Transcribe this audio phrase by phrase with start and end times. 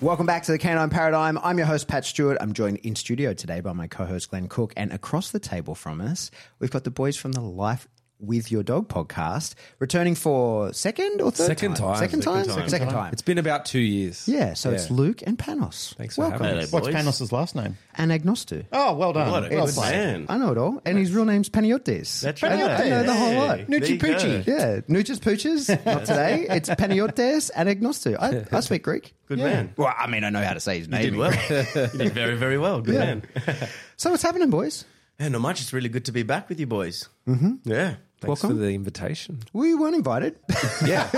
[0.00, 1.36] Welcome back to the Canine Paradigm.
[1.42, 2.38] I'm your host, Pat Stewart.
[2.40, 4.72] I'm joined in studio today by my co host, Glenn Cook.
[4.74, 7.86] And across the table from us, we've got the boys from the Life
[8.20, 11.96] with Your Dog podcast, returning for second or third Second time.
[11.96, 12.44] Second time?
[12.44, 12.68] Second time.
[12.68, 13.12] Second time.
[13.12, 14.28] It's been about two years.
[14.28, 15.94] Yeah, so it's Luke and Panos.
[15.96, 16.44] Thanks for Welcome.
[16.44, 16.72] having us.
[16.72, 16.94] What's boys.
[16.94, 17.76] Panos' last name?
[17.94, 18.64] And Agnostu.
[18.72, 19.30] Oh, well done.
[19.30, 20.26] What a well good man.
[20.28, 20.80] I know it all.
[20.84, 22.20] And his real name's Panagiotis.
[22.20, 22.52] That's right.
[22.52, 23.58] I know the whole lot.
[23.60, 23.98] Hey, there Nucci.
[23.98, 24.46] Poochie.
[24.46, 25.68] Yeah, Nuchas Pooches.
[25.86, 26.46] Not today.
[26.48, 28.16] It's Panagiotis and Agnostu.
[28.18, 29.14] I, I speak Greek.
[29.26, 29.74] Good man.
[29.76, 31.02] Well, I mean, I know how to say his You name.
[31.02, 31.32] did well.
[31.92, 32.80] you did very, very well.
[32.80, 33.00] Good Yeah.
[33.00, 33.22] man.
[33.96, 34.84] So what's happening, boys?
[35.20, 35.60] Yeah, not much.
[35.60, 37.08] It's really good to be back with you boys.
[37.28, 37.56] Mm-hmm.
[37.70, 37.96] Yeah.
[38.20, 38.58] Thanks Welcome.
[38.58, 39.40] for the invitation.
[39.52, 40.36] We weren't invited.
[40.86, 41.08] Yeah.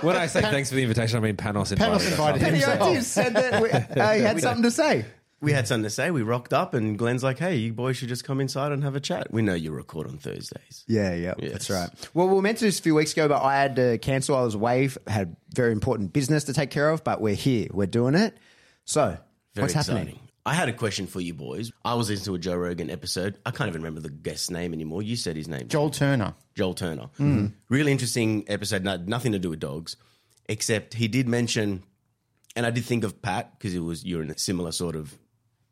[0.00, 1.78] when I say thanks for the invitation, I mean Panos invited.
[1.78, 2.10] Panos us.
[2.10, 2.54] invited him.
[2.54, 5.04] Panagiotis said that we, uh, he had something to say.
[5.42, 6.10] We had something to say.
[6.10, 8.96] We rocked up, and Glenn's like, hey, you boys should just come inside and have
[8.96, 9.30] a chat.
[9.30, 10.82] We know you record on Thursdays.
[10.88, 11.52] Yeah, yeah, Yes.
[11.52, 11.90] that's right.
[12.14, 13.98] Well, we were meant to do this a few weeks ago, but I had to
[13.98, 14.34] cancel.
[14.34, 17.68] I was away, had very important business to take care of, but we're here.
[17.70, 18.34] We're doing it.
[18.86, 19.18] So,
[19.54, 20.02] Very what's happening?
[20.04, 20.25] exciting.
[20.46, 21.72] I had a question for you boys.
[21.84, 23.36] I was listening to a Joe Rogan episode.
[23.44, 25.02] I can't even remember the guest's name anymore.
[25.02, 25.66] You said his name.
[25.68, 26.34] Joel Turner.
[26.54, 27.08] Joel Turner.
[27.18, 27.46] Mm-hmm.
[27.68, 28.84] Really interesting episode.
[28.84, 29.96] No, nothing to do with dogs,
[30.48, 31.82] except he did mention,
[32.54, 35.12] and I did think of Pat because it was you're in a similar sort of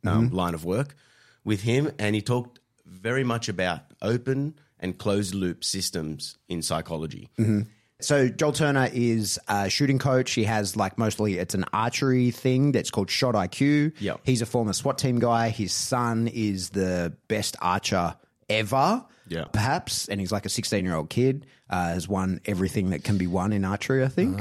[0.05, 0.35] um, Mm-hmm.
[0.37, 0.97] line of work
[1.45, 7.31] with him, and he talked very much about open and closed loop systems in psychology.
[7.39, 7.61] Mm-hmm.
[8.01, 10.33] So, Joel Turner is a shooting coach.
[10.33, 13.95] He has like mostly it's an archery thing that's called Shot IQ.
[14.01, 14.21] Yep.
[14.25, 15.49] He's a former SWAT team guy.
[15.49, 18.17] His son is the best archer
[18.49, 19.05] ever.
[19.29, 19.45] Yeah.
[19.45, 23.17] Perhaps, and he's like a 16 year old kid, uh, has won everything that can
[23.17, 24.41] be won in archery, I think.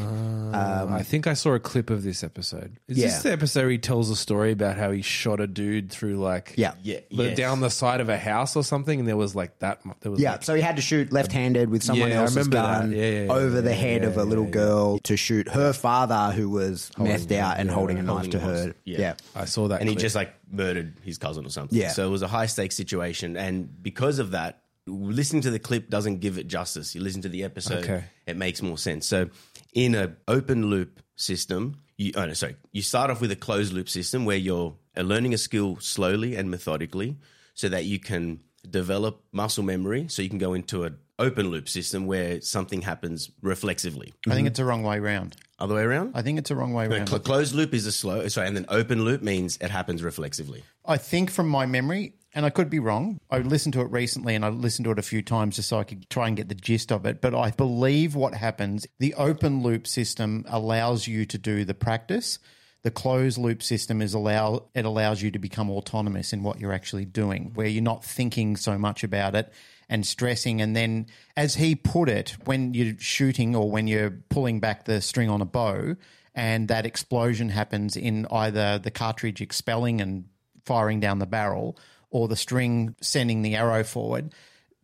[0.53, 2.77] I think I saw a clip of this episode.
[2.87, 3.07] Is Yeah.
[3.07, 6.17] this the episode where he tells a story about how he shot a dude through
[6.17, 6.73] like Yeah.
[6.83, 7.37] Yeah, the- yes.
[7.37, 9.85] down the side of a house or something, and there was like that.
[9.85, 12.21] mu- There was Yeah, like, so he had to shoot left-handed with someone Yeah, I
[12.23, 12.81] else's remember that.
[12.81, 15.47] gun Yeah, yeah, yeah, over the head yeah, of a little yeah, girl to shoot
[15.49, 18.53] her father, who was methed out and holding a knife holding to a her.
[18.55, 18.75] hostage.
[18.83, 18.99] Yeah.
[18.99, 19.13] Yeah.
[19.35, 20.01] I saw that, and he clip.
[20.03, 21.77] just like murdered his cousin or something.
[21.79, 21.89] Yeah.
[21.91, 25.89] So it was a high stakes situation, and because of that, listening to the clip
[25.89, 26.93] doesn't give it justice.
[26.95, 28.03] You listen to the episode, Okay.
[28.25, 29.05] it makes more sense.
[29.05, 29.29] So
[29.73, 33.73] in an open loop system, you oh no, sorry, you start off with a closed
[33.73, 37.17] loop system where you're uh, learning a skill slowly and methodically,
[37.53, 38.39] so that you can
[38.69, 40.07] develop muscle memory.
[40.09, 44.13] So you can go into an open loop system where something happens reflexively.
[44.27, 45.35] I think it's the wrong way round.
[45.59, 46.11] Other way around.
[46.15, 47.07] I think it's a wrong way round.
[47.07, 50.63] Cl- closed loop is a slow, sorry, and then open loop means it happens reflexively.
[50.85, 54.33] I think from my memory, and I could be wrong, I listened to it recently
[54.35, 56.49] and I listened to it a few times just so I could try and get
[56.49, 57.21] the gist of it.
[57.21, 62.39] But I believe what happens, the open loop system allows you to do the practice.
[62.81, 66.73] The closed loop system is allow it allows you to become autonomous in what you're
[66.73, 69.53] actually doing, where you're not thinking so much about it
[69.87, 70.59] and stressing.
[70.59, 71.05] And then,
[71.37, 75.39] as he put it, when you're shooting or when you're pulling back the string on
[75.39, 75.95] a bow,
[76.35, 80.25] and that explosion happens in either the cartridge expelling and
[80.65, 81.77] firing down the barrel
[82.13, 84.33] or the string sending the arrow forward.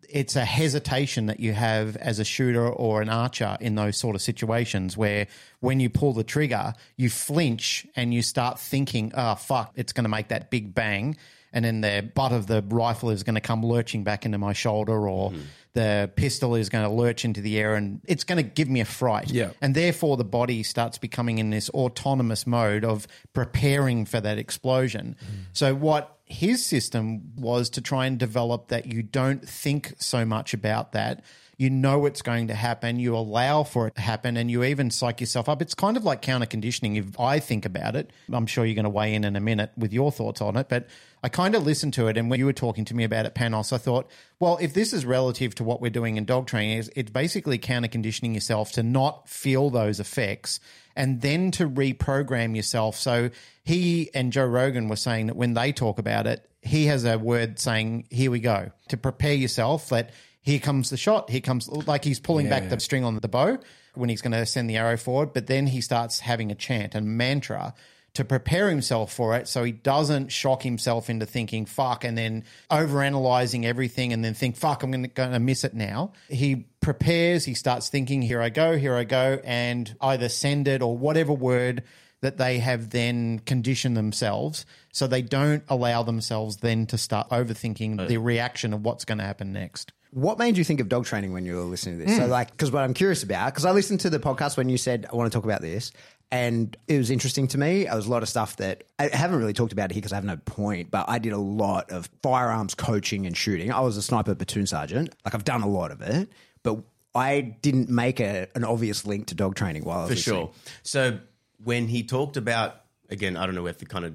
[0.09, 4.15] It's a hesitation that you have as a shooter or an archer in those sort
[4.15, 5.27] of situations where
[5.59, 10.05] when you pull the trigger, you flinch and you start thinking, oh, fuck, it's going
[10.05, 11.15] to make that big bang.
[11.53, 14.53] And then the butt of the rifle is going to come lurching back into my
[14.53, 15.39] shoulder or hmm.
[15.73, 18.79] the pistol is going to lurch into the air and it's going to give me
[18.79, 19.29] a fright.
[19.29, 19.51] Yeah.
[19.61, 25.15] And therefore, the body starts becoming in this autonomous mode of preparing for that explosion.
[25.19, 25.35] Hmm.
[25.53, 30.53] So, what his system was to try and develop that you don't think so much
[30.53, 31.23] about that.
[31.59, 32.99] You know it's going to happen.
[32.99, 35.61] You allow for it to happen, and you even psych yourself up.
[35.61, 36.95] It's kind of like counter conditioning.
[36.95, 39.71] If I think about it, I'm sure you're going to weigh in in a minute
[39.75, 40.69] with your thoughts on it.
[40.69, 40.87] But
[41.21, 43.35] I kind of listened to it, and when you were talking to me about it,
[43.35, 46.81] Panos, I thought, well, if this is relative to what we're doing in dog training,
[46.95, 50.61] it's, basically counter conditioning yourself to not feel those effects
[50.95, 52.95] and then to reprogram yourself.
[52.95, 53.31] So
[53.65, 57.17] he and Joe Rogan were saying that when they talk about it, he has a
[57.17, 61.29] word saying, "Here we go," to prepare yourself that here comes the shot.
[61.29, 63.57] Here comes like he's pulling back the string on the bow
[63.95, 66.95] when he's going to send the arrow forward, but then he starts having a chant
[66.95, 67.73] and mantra
[68.13, 72.43] to prepare himself for it so he doesn't shock himself into thinking fuck and then
[72.71, 76.13] overanalyzing everything and then think fuck I'm going to miss it now.
[76.27, 80.81] He prepares, he starts thinking here I go, here I go and either send it
[80.81, 81.83] or whatever word
[82.21, 88.07] that they have then conditioned themselves so they don't allow themselves then to start overthinking
[88.07, 89.93] the reaction of what's going to happen next.
[90.11, 92.15] What made you think of dog training when you were listening to this?
[92.15, 92.23] Hmm.
[92.23, 94.77] So, like, because what I'm curious about, because I listened to the podcast when you
[94.77, 95.91] said I want to talk about this,
[96.31, 97.85] and it was interesting to me.
[97.85, 100.15] There was a lot of stuff that I haven't really talked about here because I
[100.15, 100.91] have no point.
[100.91, 103.71] But I did a lot of firearms coaching and shooting.
[103.71, 105.13] I was a sniper platoon sergeant.
[105.25, 106.29] Like, I've done a lot of it,
[106.63, 106.79] but
[107.15, 110.35] I didn't make a, an obvious link to dog training while I was For listening.
[110.37, 110.51] sure.
[110.83, 111.19] So
[111.63, 114.13] when he talked about, again, I don't know if to kind of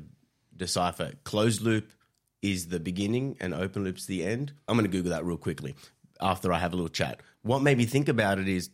[0.56, 1.90] decipher, closed loop
[2.44, 4.52] is the beginning and open loop's the end.
[4.68, 5.74] I'm going to Google that real quickly
[6.20, 7.20] after I have a little chat.
[7.40, 8.68] What made me think about it is,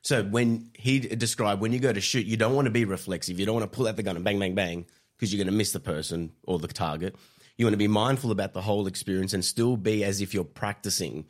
[0.00, 3.38] so when he described when you go to shoot, you don't want to be reflexive.
[3.38, 4.86] You don't want to pull out the gun and bang, bang, bang
[5.16, 7.14] because you're going to miss the person or the target.
[7.58, 10.42] You want to be mindful about the whole experience and still be as if you're
[10.42, 11.26] practicing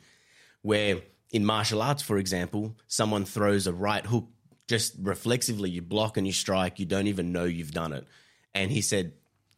[0.61, 1.01] where
[1.31, 4.29] in martial arts, for example, someone throws a right hook
[4.69, 8.07] just reflexively, you block and you strike, you don't even know you've done it.
[8.55, 9.13] And he said,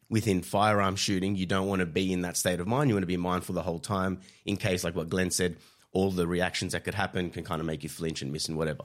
[0.08, 2.88] within firearm shooting, you don't want to be in that state of mind.
[2.88, 5.56] You want to be mindful the whole time in case, like what Glenn said,
[5.92, 8.56] all the reactions that could happen can kind of make you flinch and miss and
[8.56, 8.84] whatever.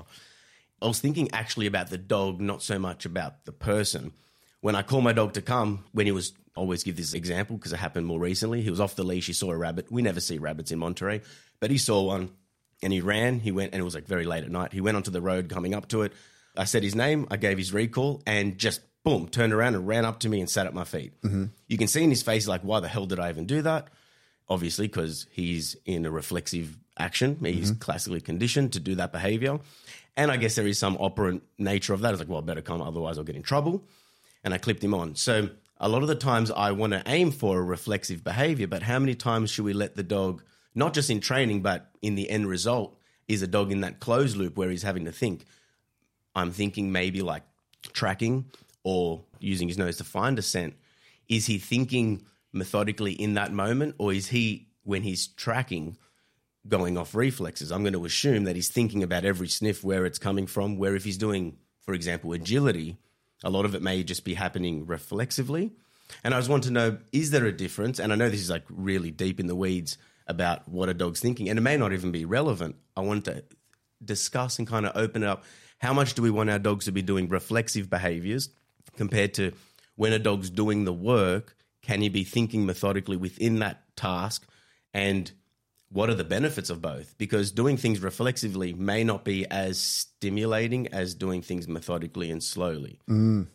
[0.81, 4.13] I was thinking actually about the dog, not so much about the person.
[4.61, 7.73] When I call my dog to come, when he was, always give this example because
[7.73, 8.61] it happened more recently.
[8.61, 9.91] He was off the leash, he saw a rabbit.
[9.91, 11.21] We never see rabbits in Monterey,
[11.59, 12.31] but he saw one
[12.83, 13.39] and he ran.
[13.39, 14.73] He went, and it was like very late at night.
[14.73, 16.13] He went onto the road coming up to it.
[16.57, 20.05] I said his name, I gave his recall, and just boom, turned around and ran
[20.05, 21.19] up to me and sat at my feet.
[21.21, 21.45] Mm-hmm.
[21.67, 23.87] You can see in his face, like, why the hell did I even do that?
[24.47, 27.37] Obviously, because he's in a reflexive action.
[27.41, 27.79] He's mm-hmm.
[27.79, 29.59] classically conditioned to do that behavior.
[30.17, 32.11] And I guess there is some operant nature of that.
[32.11, 33.83] It's like, well, I better come, otherwise I'll get in trouble.
[34.43, 35.15] And I clipped him on.
[35.15, 35.49] So
[35.79, 38.99] a lot of the times I want to aim for a reflexive behavior, but how
[38.99, 40.43] many times should we let the dog,
[40.75, 42.97] not just in training, but in the end result,
[43.27, 45.45] is a dog in that closed loop where he's having to think?
[46.35, 47.43] I'm thinking maybe like
[47.93, 48.45] tracking
[48.83, 50.75] or using his nose to find a scent.
[51.27, 55.97] Is he thinking methodically in that moment, or is he, when he's tracking,
[56.67, 57.71] going off reflexes?
[57.71, 60.95] I'm going to assume that he's thinking about every sniff, where it's coming from, where
[60.95, 62.97] if he's doing, for example, agility,
[63.43, 65.71] a lot of it may just be happening reflexively.
[66.23, 67.99] And I just want to know is there a difference?
[67.99, 69.97] And I know this is like really deep in the weeds
[70.27, 72.75] about what a dog's thinking, and it may not even be relevant.
[72.95, 73.43] I want to
[74.03, 75.43] discuss and kind of open it up.
[75.79, 78.49] How much do we want our dogs to be doing reflexive behaviors
[78.95, 79.51] compared to
[79.95, 81.55] when a dog's doing the work?
[81.81, 84.47] Can he be thinking methodically within that task?
[84.93, 85.31] And
[85.89, 87.17] what are the benefits of both?
[87.17, 92.99] Because doing things reflexively may not be as stimulating as doing things methodically and slowly.
[93.09, 93.47] Mm.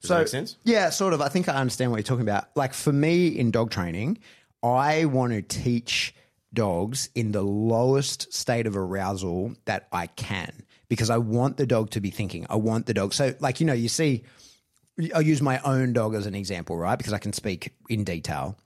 [0.00, 0.56] Does that make sense?
[0.64, 1.20] Yeah, sort of.
[1.20, 2.48] I think I understand what you're talking about.
[2.56, 4.18] Like for me in dog training,
[4.62, 6.14] I want to teach
[6.52, 11.90] dogs in the lowest state of arousal that I can because I want the dog
[11.90, 12.46] to be thinking.
[12.48, 13.12] I want the dog.
[13.12, 14.24] So, like, you know, you see,
[15.14, 16.96] I'll use my own dog as an example, right?
[16.96, 18.56] Because I can speak in detail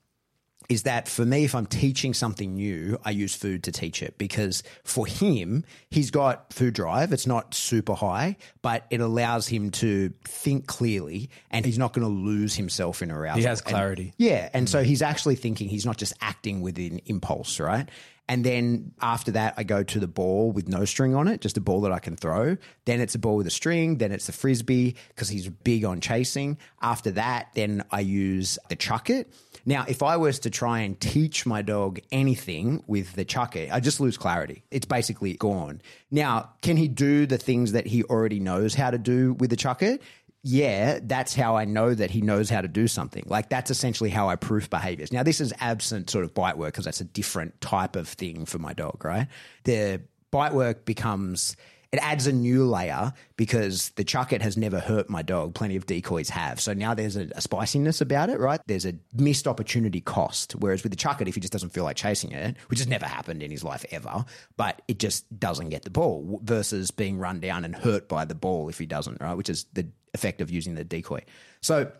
[0.69, 4.17] is that for me, if I'm teaching something new, I use food to teach it
[4.17, 7.11] because for him, he's got food drive.
[7.11, 12.07] It's not super high, but it allows him to think clearly and he's not going
[12.07, 13.39] to lose himself in arousal.
[13.41, 14.13] He has And- clarity.
[14.17, 14.49] yeah.
[14.53, 17.89] And so he's actually thinking, he's not just acting within impulse, right?
[18.29, 21.57] And then after that, I go to the ball with no string on it, just
[21.57, 22.55] a ball that I can throw.
[22.85, 23.97] Then it's a ball with a string.
[23.97, 26.57] Then it's the frisbee because he's big on chasing.
[26.81, 29.33] After that, then I use the chuck it.
[29.65, 33.71] Now, if I was to try and teach my dog anything with the chuck it,
[33.71, 34.63] I just lose clarity.
[34.71, 35.81] It's basically gone.
[36.09, 39.55] Now, can he do the things that he already knows how to do with the
[39.55, 40.01] chuck it?
[40.43, 43.23] Yeah, that's how I know that he knows how to do something.
[43.27, 45.11] Like that's essentially how I proof behaviors.
[45.11, 48.45] Now, this is absent sort of bite work because that's a different type of thing
[48.45, 49.27] for my dog, right?
[49.65, 51.55] The bite work becomes
[51.91, 55.53] it adds a new layer because the chuck it has never hurt my dog.
[55.53, 56.61] Plenty of decoys have.
[56.61, 58.61] So now there's a, a spiciness about it, right?
[58.65, 60.53] There's a missed opportunity cost.
[60.53, 62.87] Whereas with the chuck it, if he just doesn't feel like chasing it, which has
[62.87, 64.23] never happened in his life ever,
[64.55, 68.35] but it just doesn't get the ball versus being run down and hurt by the
[68.35, 69.35] ball if he doesn't, right?
[69.35, 71.23] Which is the effect of using the decoy.
[71.61, 71.91] So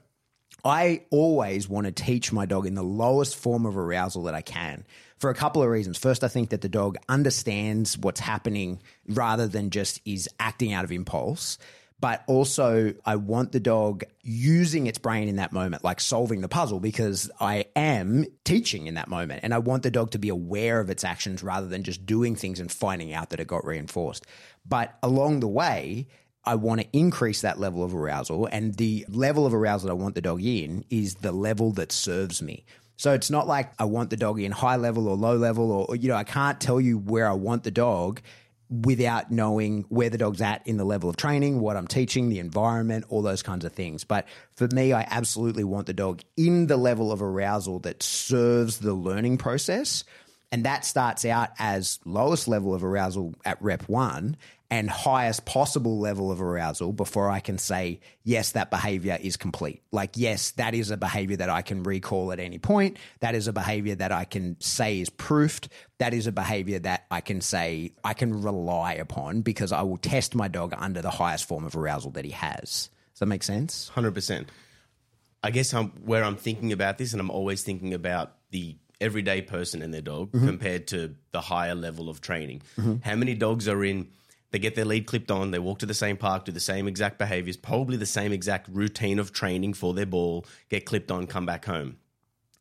[0.63, 4.41] I always want to teach my dog in the lowest form of arousal that I
[4.41, 4.85] can
[5.21, 5.99] for a couple of reasons.
[5.99, 10.83] First, I think that the dog understands what's happening rather than just is acting out
[10.83, 11.59] of impulse.
[11.99, 16.47] But also, I want the dog using its brain in that moment, like solving the
[16.47, 19.41] puzzle, because I am teaching in that moment.
[19.43, 22.35] And I want the dog to be aware of its actions rather than just doing
[22.35, 24.25] things and finding out that it got reinforced.
[24.67, 26.07] But along the way,
[26.43, 28.47] I want to increase that level of arousal.
[28.47, 31.91] And the level of arousal that I want the dog in is the level that
[31.91, 32.65] serves me.
[33.01, 35.95] So it's not like I want the dog in high level or low level, or,
[35.95, 38.21] you know, I can't tell you where I want the dog.
[38.71, 42.39] without knowing where the dog's at in the level of training, what I'm teaching, the
[42.39, 44.05] environment, all those kinds of things.
[44.05, 48.77] But for me, I absolutely want the dog in the level of arousal that serves
[48.77, 50.05] the learning process.
[50.53, 54.37] And that starts out as lowest level of arousal at rep one
[54.71, 59.83] and highest possible level of arousal before I can say, yes, that behavior is complete.
[59.91, 62.95] Like, yes, that is a behavior that I can recall at any point.
[63.19, 65.67] That is a behavior that I can say is proofed.
[65.97, 69.97] That is a behavior that I can say I can rely upon because I will
[69.97, 72.89] test my dog under the highest form of arousal that he has.
[73.13, 73.89] Does that make sense?
[73.89, 74.49] Hundred percent.
[75.43, 79.41] I guess I'm where I'm thinking about this, and I'm always thinking about the everyday
[79.41, 80.45] person and their dog mm-hmm.
[80.45, 82.61] compared to the higher level of training.
[82.77, 82.97] Mm-hmm.
[83.01, 84.07] How many dogs are in?
[84.51, 85.51] They get their lead clipped on.
[85.51, 88.67] They walk to the same park, do the same exact behaviors, probably the same exact
[88.71, 90.45] routine of training for their ball.
[90.69, 91.97] Get clipped on, come back home.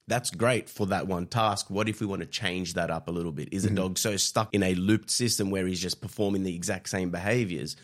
[0.06, 1.70] That's great for that one task.
[1.70, 3.52] What if we want to change that up a little bit?
[3.52, 3.76] Is a mm-hmm.
[3.76, 7.76] dog so stuck in a looped system where he's just performing the exact same behaviors?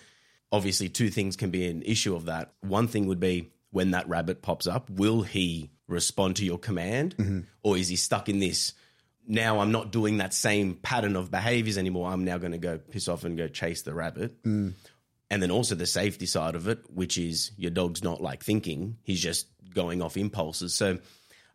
[0.52, 2.52] obviously two things can be an issue of that.
[2.60, 7.16] One thing would be when that rabbit pops up, will he respond to your command
[7.16, 7.40] mm-hmm.
[7.62, 8.72] or is he stuck in this
[9.26, 12.11] now I'm not doing that same pattern of behaviors anymore.
[12.11, 14.42] I'm now going to go piss off and go chase the rabbit.
[14.45, 14.75] Mm.
[15.30, 18.99] And then also the safety side of it, which is your dog's not like thinking,
[19.02, 20.75] he's just going off impulses.
[20.75, 20.99] So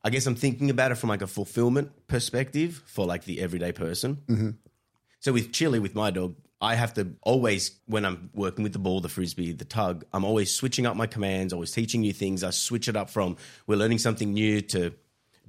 [0.04, 3.72] I guess I'm thinking about it from like a fulfillment perspective for like the everyday
[3.72, 4.18] person.
[4.28, 4.50] Mm-hmm.
[5.20, 8.80] So with Chili, with my dog, I have to always, when I'm working with the
[8.80, 12.44] ball, the frisbee, the tug, I'm always switching up my commands, always teaching you things.
[12.44, 14.94] I switch it up from we're learning something new to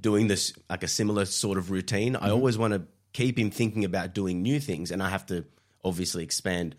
[0.03, 2.17] doing this like a similar sort of routine.
[2.17, 2.33] I mm-hmm.
[2.33, 2.83] always want to
[3.13, 5.47] keep him thinking about doing new things, and I have to
[5.85, 6.77] obviously expand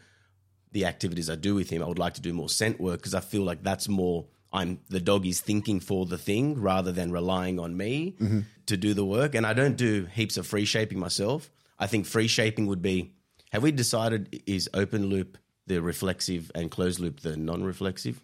[0.72, 1.82] the activities I do with him.
[1.82, 4.26] I would like to do more scent work because I feel like that's more.
[4.52, 8.42] I'm the dog is thinking for the thing rather than relying on me mm-hmm.
[8.68, 9.34] to do the work.
[9.34, 11.50] And I don't do heaps of free shaping myself.
[11.80, 13.14] I think free shaping would be.
[13.52, 15.38] Have we decided is open loop
[15.68, 18.20] the reflexive and closed loop the non-reflexive?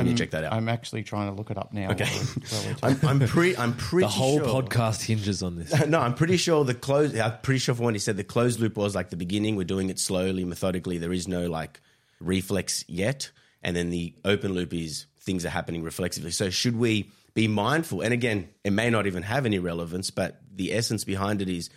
[0.00, 0.52] Can you check that out?
[0.52, 1.90] I'm actually trying to look it up now.
[1.90, 2.04] Okay.
[2.06, 3.56] while we're- I'm, I'm pretty.
[3.56, 4.06] I'm pretty.
[4.06, 4.62] The whole sure.
[4.62, 5.86] podcast hinges on this.
[5.86, 7.18] no, I'm pretty sure the close.
[7.18, 9.56] I'm pretty sure for when he said the closed loop was like the beginning.
[9.56, 10.98] We're doing it slowly, methodically.
[10.98, 11.80] There is no like
[12.20, 13.30] reflex yet,
[13.62, 16.30] and then the open loop is things are happening reflexively.
[16.30, 18.02] So should we be mindful?
[18.02, 21.70] And again, it may not even have any relevance, but the essence behind it is.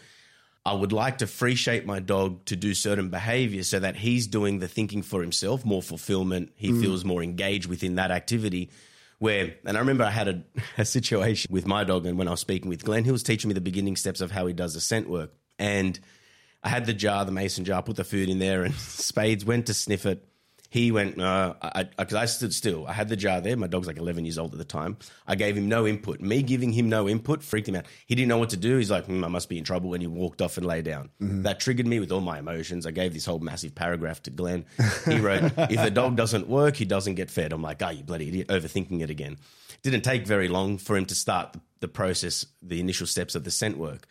[0.67, 4.27] I would like to free shape my dog to do certain behaviors so that he's
[4.27, 6.51] doing the thinking for himself, more fulfillment.
[6.57, 6.81] He mm.
[6.81, 8.69] feels more engaged within that activity.
[9.19, 10.43] Where, and I remember I had a,
[10.77, 13.47] a situation with my dog, and when I was speaking with Glenn, he was teaching
[13.47, 15.31] me the beginning steps of how he does the scent work.
[15.57, 15.97] And
[16.62, 19.67] I had the jar, the mason jar, put the food in there, and Spades went
[19.67, 20.27] to sniff it.
[20.69, 22.86] He went, no, I, because I, stood still.
[22.88, 23.55] I had the jar there.
[23.55, 24.97] My dog's like 11 years old at the time.
[25.25, 26.19] I gave him no input.
[26.19, 27.86] Me giving him no input freaked him out.
[28.05, 28.77] He didn't know what to do.
[28.77, 29.93] He's like, hmm, I must be in trouble.
[29.93, 31.09] And he walked off and lay down.
[31.21, 31.43] Mm-hmm.
[31.43, 32.86] That triggered me with all my emotions.
[32.86, 34.65] I gave this whole massive paragraph to Glenn.
[35.05, 37.53] He wrote, if the dog doesn't work, he doesn't get fed.
[37.53, 39.38] I'm like, oh, you bloody idiot, overthinking it again.
[39.83, 43.45] Didn't take very long for him to start the, the process, the initial steps of
[43.45, 44.05] the scent work.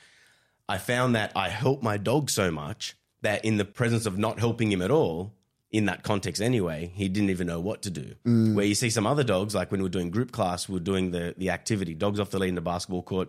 [0.68, 4.38] I found that I helped my dog so much that in the presence of not
[4.38, 5.35] helping him at all,
[5.76, 8.14] in that context anyway, he didn't even know what to do.
[8.26, 8.54] Mm.
[8.54, 10.80] Where you see some other dogs, like when we were doing group class, we were
[10.80, 13.28] doing the the activity, dogs off the lead in the basketball court,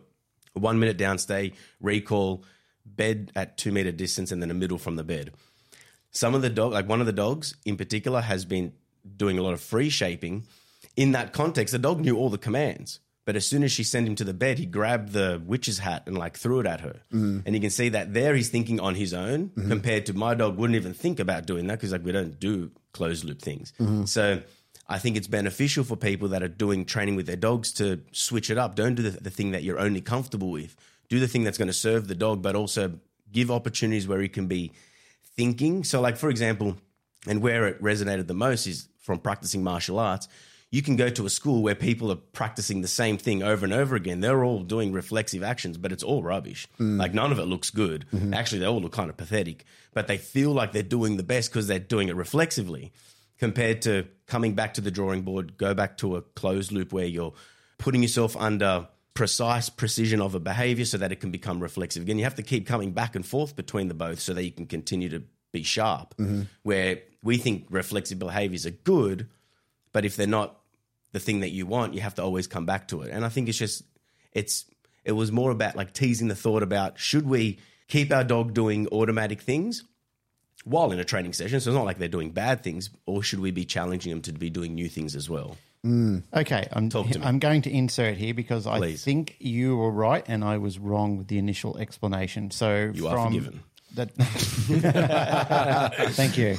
[0.54, 2.46] one minute downstay, recall,
[2.86, 5.34] bed at two meter distance, and then a middle from the bed.
[6.12, 8.72] Some of the dog, like one of the dogs in particular, has been
[9.18, 10.46] doing a lot of free shaping.
[10.96, 13.02] In that context, the dog knew all the commands.
[13.28, 16.04] But as soon as she sent him to the bed, he grabbed the witch's hat
[16.06, 17.02] and like threw it at her.
[17.12, 17.40] Mm-hmm.
[17.46, 19.68] And you can see that there he's thinking on his own mm-hmm.
[19.68, 22.72] compared to my dog wouldn't even think about doing that because like we don't do
[22.94, 23.74] closed loop things.
[23.82, 24.06] Mm-hmm.
[24.06, 24.42] So
[24.88, 28.50] I think it's beneficial for people that are doing training with their dogs to switch
[28.50, 28.78] it up.
[28.78, 30.78] Don't do the, the thing that you're only comfortable with.
[31.10, 32.98] Do the thing that's going to serve the dog, but also
[33.30, 34.72] give opportunities where he can be
[35.36, 35.84] thinking.
[35.84, 36.78] So, like for example,
[37.28, 40.30] and where it resonated the most is from practicing martial arts.
[40.78, 43.74] You can go to a school where people are practicing the same thing over and
[43.74, 44.20] over again.
[44.20, 46.68] They're all doing reflexive actions, but it's all rubbish.
[46.80, 47.00] Mm.
[47.00, 48.06] Like none of it looks good.
[48.14, 48.32] Mm-hmm.
[48.36, 49.66] Actually, they all look kind of pathetic,
[49.96, 52.94] but they feel like they're doing the best because they're doing it reflexively
[53.40, 57.06] compared to coming back to the drawing board, go back to a closed loop where
[57.06, 57.34] you're
[57.80, 62.04] putting yourself under precise precision of a behavior so that it can become reflexive.
[62.04, 64.52] Again, you have to keep coming back and forth between the both so that you
[64.52, 66.14] can continue to be sharp.
[66.18, 66.44] Mm-hmm.
[66.62, 69.28] Where we think reflexive behaviors are good,
[69.92, 70.60] but if they're not
[71.18, 73.12] the thing that you want, you have to always come back to it.
[73.12, 73.84] And I think it's just
[74.34, 74.66] it's
[75.04, 78.88] it was more about like teasing the thought about should we keep our dog doing
[78.90, 79.84] automatic things
[80.64, 83.40] while in a training session, so it's not like they're doing bad things, or should
[83.40, 85.56] we be challenging them to be doing new things as well?
[85.86, 86.24] Mm.
[86.34, 87.26] Okay, I'm Talk to me.
[87.26, 89.04] I'm going to insert here because I Please.
[89.04, 92.52] think you were right and I was wrong with the initial explanation.
[92.52, 93.64] So You are from forgiven.
[93.96, 94.14] That.
[96.12, 96.58] Thank you.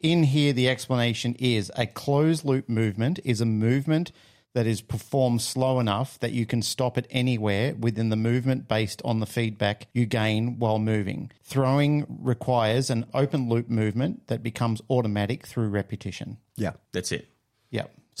[0.00, 4.12] In here, the explanation is a closed loop movement is a movement
[4.52, 9.00] that is performed slow enough that you can stop it anywhere within the movement based
[9.04, 11.30] on the feedback you gain while moving.
[11.42, 16.38] Throwing requires an open loop movement that becomes automatic through repetition.
[16.56, 16.72] Yeah.
[16.92, 17.28] That's it.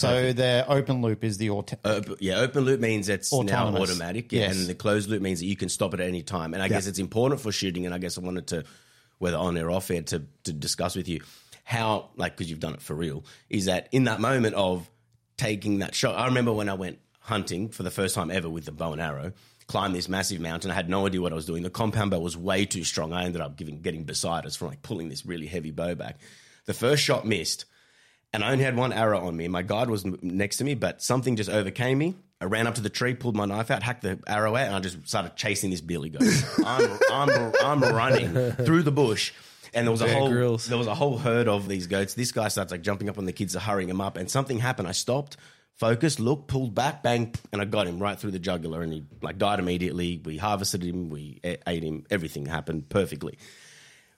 [0.00, 4.32] So the open loop is the auto- Op- yeah, open loop means it's now automatic,
[4.32, 4.56] yeah, Yes.
[4.58, 6.54] and the closed loop means that you can stop it at any time.
[6.54, 7.86] And I guess it's important for shooting.
[7.86, 8.64] And I guess I wanted to,
[9.18, 11.20] whether on air or off air, to to discuss with you
[11.64, 14.88] how, like, because you've done it for real, is that in that moment of
[15.36, 16.16] taking that shot.
[16.18, 19.00] I remember when I went hunting for the first time ever with the bow and
[19.00, 19.32] arrow,
[19.68, 20.70] climbed this massive mountain.
[20.70, 21.62] I had no idea what I was doing.
[21.62, 23.12] The compound bow was way too strong.
[23.12, 26.18] I ended up giving getting beside us from like pulling this really heavy bow back.
[26.66, 27.66] The first shot missed
[28.32, 29.48] and I only had one arrow on me.
[29.48, 32.14] My guide was next to me, but something just overcame me.
[32.40, 34.74] I ran up to the tree, pulled my knife out, hacked the arrow out, and
[34.74, 36.22] I just started chasing this billy goat.
[36.64, 39.32] I'm, I'm, I'm running through the bush,
[39.74, 40.66] and there was a Bear whole Grylls.
[40.66, 42.14] there was a whole herd of these goats.
[42.14, 44.58] This guy starts like jumping up on the kids, are hurrying him up, and something
[44.58, 44.88] happened.
[44.88, 45.36] I stopped,
[45.76, 49.04] focused, looked, pulled back, bang, and I got him right through the jugular, and he
[49.20, 50.22] like died immediately.
[50.24, 52.06] We harvested him, we ate him.
[52.10, 53.36] Everything happened perfectly.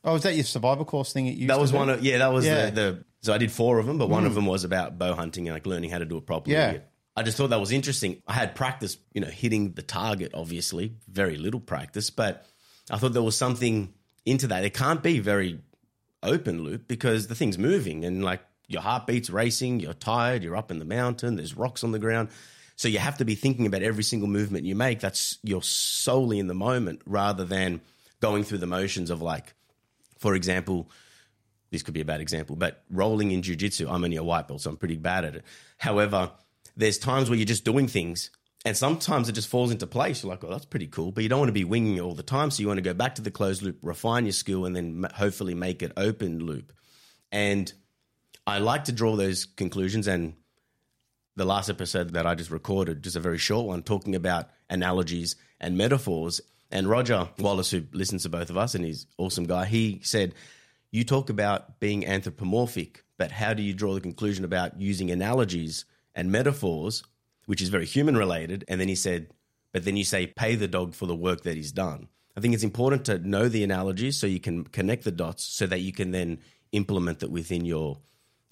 [0.05, 1.27] Oh, was that your survival course thing?
[1.27, 2.71] That you That was one of yeah, that was Yeah.
[2.71, 4.37] The, the so I did four of them, but one of mm.
[4.37, 6.57] them was about bow hunting and like learning how to do it properly.
[6.57, 6.79] Yeah.
[7.17, 8.23] I just thought that was interesting.
[8.27, 12.47] I had practice, you know, hitting the target, obviously, very little practice, but
[12.91, 13.93] I thought there was something
[14.25, 14.65] into that.
[14.65, 15.61] It can't be very
[16.23, 20.71] open loop because the thing's moving and like your heartbeat's racing, you're tired, you're up
[20.71, 22.31] in the mountain, there's rocks on the ground.
[22.77, 25.01] So you have to be thinking about every single movement you make.
[25.01, 27.83] That's you're solely in the moment rather than
[28.21, 29.55] going through the motions of like,
[30.23, 30.89] for example,
[31.71, 34.61] this could be a bad example, but rolling in jujitsu, I'm only a white belt,
[34.61, 35.45] so I'm pretty bad at it.
[35.79, 36.31] However,
[36.77, 38.31] there's times where you're just doing things
[38.65, 40.23] and sometimes it just falls into place.
[40.23, 41.11] You're like, oh, that's pretty cool.
[41.11, 42.51] But you don't want to be winging it all the time.
[42.51, 45.07] So you want to go back to the closed loop, refine your skill, and then
[45.15, 46.73] hopefully make it open loop.
[47.33, 47.73] And
[48.47, 50.07] I like to draw those conclusions.
[50.07, 50.35] And
[51.35, 55.35] the last episode that I just recorded, just a very short one, talking about analogies
[55.61, 56.41] and metaphors.
[56.73, 60.01] And Roger Wallace, who listens to both of us and he's an awesome guy, he
[60.03, 60.35] said,
[60.91, 65.85] You talk about being anthropomorphic, but how do you draw the conclusion about using analogies
[66.15, 67.05] and metaphors,
[67.45, 68.65] which is very human related?
[68.69, 69.29] And then he said,
[69.73, 72.09] But then you say, pay the dog for the work that he's done.
[72.35, 75.67] I think it's important to know the analogies so you can connect the dots so
[75.67, 76.39] that you can then
[76.73, 77.99] implement that within your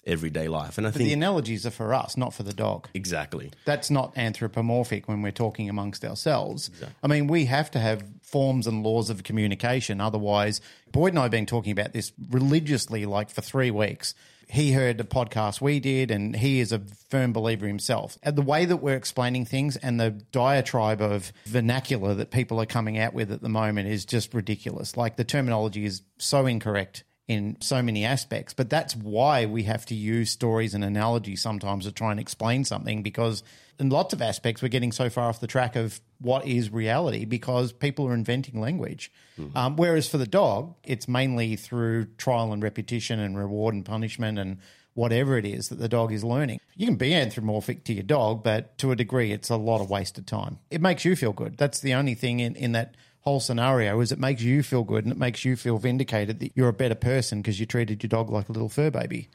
[0.05, 0.77] everyday life.
[0.77, 2.87] And I The think the analogies are for us, not for the dog.
[2.93, 3.51] exactly.
[3.65, 6.69] That's not anthropomorphic when we're talking amongst ourselves.
[7.03, 10.01] I mean, we have to have forms and laws of communication.
[10.01, 10.61] Otherwise,
[10.91, 14.15] Boyd and I have been talking about this religiously, like for three weeks.
[14.47, 18.17] He heard the podcast we did, and he is a firm believer himself.
[18.21, 22.65] And the way that we're explaining things and the diatribe of vernacular that people are
[22.65, 24.97] coming out with at the moment is just ridiculous.
[24.97, 28.53] Like the terminology is so incorrect in so many aspects.
[28.53, 32.65] But that's why we have to use stories and analogies sometimes to try and explain
[32.65, 33.41] something because
[33.79, 37.23] in lots of aspects we're getting so far off the track of what is reality
[37.23, 39.11] because people are inventing language.
[39.55, 44.37] Um, whereas for the dog, it's mainly through trial and repetition and reward and punishment
[44.37, 44.57] and
[44.93, 46.59] whatever it is that the dog is learning.
[46.75, 49.89] You can be anthropomorphic to your dog, but to a degree, it's a lot of
[49.89, 50.59] wasted time.
[50.69, 51.57] It makes you feel good.
[51.57, 55.05] That's the only thing in, in that whole scenario is it makes you feel good
[55.05, 58.09] and it makes you feel vindicated that you're a better person because you treated your
[58.09, 59.29] dog like a little fur baby.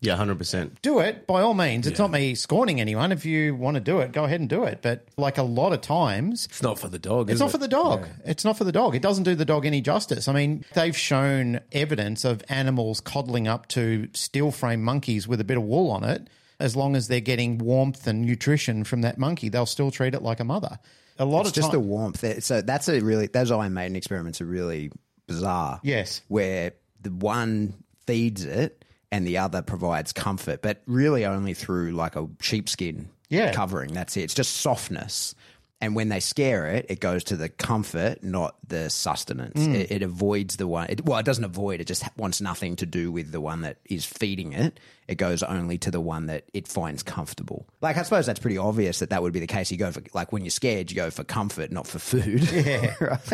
[0.00, 0.72] Yeah, 100%.
[0.82, 1.86] Do it by all means.
[1.86, 3.12] It's not me scorning anyone.
[3.12, 4.80] If you want to do it, go ahead and do it.
[4.82, 7.30] But like a lot of times, It's not for the dog.
[7.30, 7.52] it's not it?
[7.52, 8.08] for the dog.
[8.24, 8.96] It's not for the dog.
[8.96, 10.26] It doesn't do the dog any justice.
[10.26, 15.44] I mean, they've shown evidence of animals coddling up to steel frame monkeys with a
[15.44, 16.26] bit of wool on it.
[16.58, 20.22] As long as they're getting warmth and nutrition from that monkey, they'll still treat it
[20.22, 20.80] like a mother.
[21.22, 22.42] A lot It's of just time, the warmth.
[22.44, 24.90] So that's a really those Iron Maiden experiments are really
[25.26, 25.80] bizarre.
[25.82, 26.20] Yes.
[26.28, 27.74] where the one
[28.06, 33.52] feeds it and the other provides comfort, but really only through like a sheepskin Yeah.
[33.52, 33.92] covering.
[33.92, 34.22] That's it.
[34.22, 35.34] It's just softness.
[35.82, 39.60] And when they scare it, it goes to the comfort, not the sustenance.
[39.60, 39.74] Mm.
[39.74, 40.86] It, it avoids the one.
[40.88, 41.80] It, well, it doesn't avoid.
[41.80, 44.78] It just wants nothing to do with the one that is feeding it.
[45.08, 47.66] It goes only to the one that it finds comfortable.
[47.80, 49.72] Like I suppose that's pretty obvious that that would be the case.
[49.72, 52.48] You go for like when you're scared, you go for comfort, not for food.
[52.52, 53.30] Yeah, right.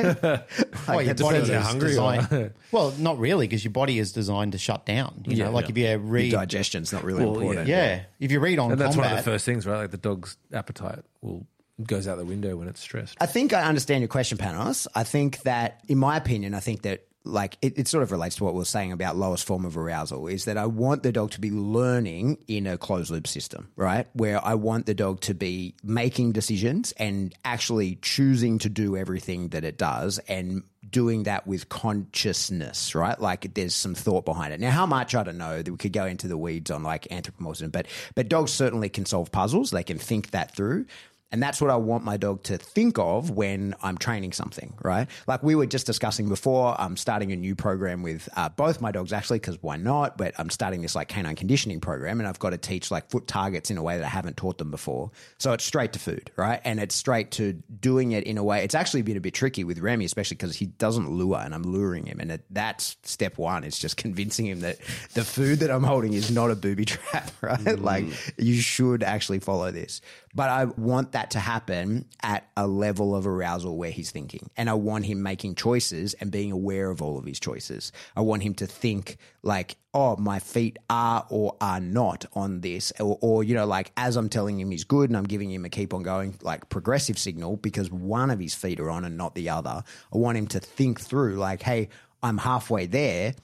[0.88, 1.62] well, your that's body what it is is.
[1.66, 2.52] hungry designed.
[2.72, 5.22] well, not really, because your body is designed to shut down.
[5.26, 5.50] You know, Yeah.
[5.50, 7.68] like if you read, Your digestion's not really Well, important.
[7.68, 9.76] yeah, if you read on And that's combat, one of the first things, right?
[9.76, 11.46] Like the dog's appetite will
[11.84, 13.16] goes out the window when it's stressed.
[13.20, 14.86] I think I understand your question, Panos.
[14.94, 18.36] I think that, in my opinion, I think that like it, it sort of relates
[18.36, 21.12] to what we are saying about lowest form of arousal is that I want the
[21.12, 24.06] dog to be learning in a closed loop system, right?
[24.14, 29.48] Where I want the dog to be making decisions and actually choosing to do everything
[29.48, 33.20] that it does and doing that with consciousness, right?
[33.20, 34.60] Like there's some thought behind it.
[34.60, 35.62] Now, how much I don't know.
[35.62, 39.04] That We could go into the weeds on like anthropomorphism, but but dogs certainly can
[39.04, 39.70] solve puzzles.
[39.70, 40.86] They can think that through.
[41.30, 45.08] And that's what I want my dog to think of when I'm training something, right?
[45.26, 48.92] Like we were just discussing before, I'm starting a new program with uh, both my
[48.92, 50.16] dogs actually, because why not?
[50.16, 53.26] But I'm starting this like canine conditioning program and I've got to teach like foot
[53.26, 55.10] targets in a way that I haven't taught them before.
[55.38, 56.60] So it's straight to food, right?
[56.64, 58.64] And it's straight to doing it in a way.
[58.64, 61.62] It's actually been a bit tricky with Remy, especially because he doesn't lure and I'm
[61.62, 62.20] luring him.
[62.20, 63.64] And it, that's step one.
[63.64, 64.78] It's just convincing him that
[65.12, 67.78] the food that I'm holding is not a booby trap, right?
[67.78, 68.06] Like
[68.38, 70.00] you should actually follow this.
[70.38, 74.48] But I want that to happen at a level of arousal where he's thinking.
[74.56, 77.90] And I want him making choices and being aware of all of his choices.
[78.14, 82.92] I want him to think like, oh, my feet are or are not on this.
[83.00, 85.64] Or, or, you know, like as I'm telling him he's good and I'm giving him
[85.64, 89.16] a keep on going, like progressive signal because one of his feet are on and
[89.16, 89.82] not the other.
[90.14, 91.88] I want him to think through like, hey,
[92.22, 93.34] I'm halfway there.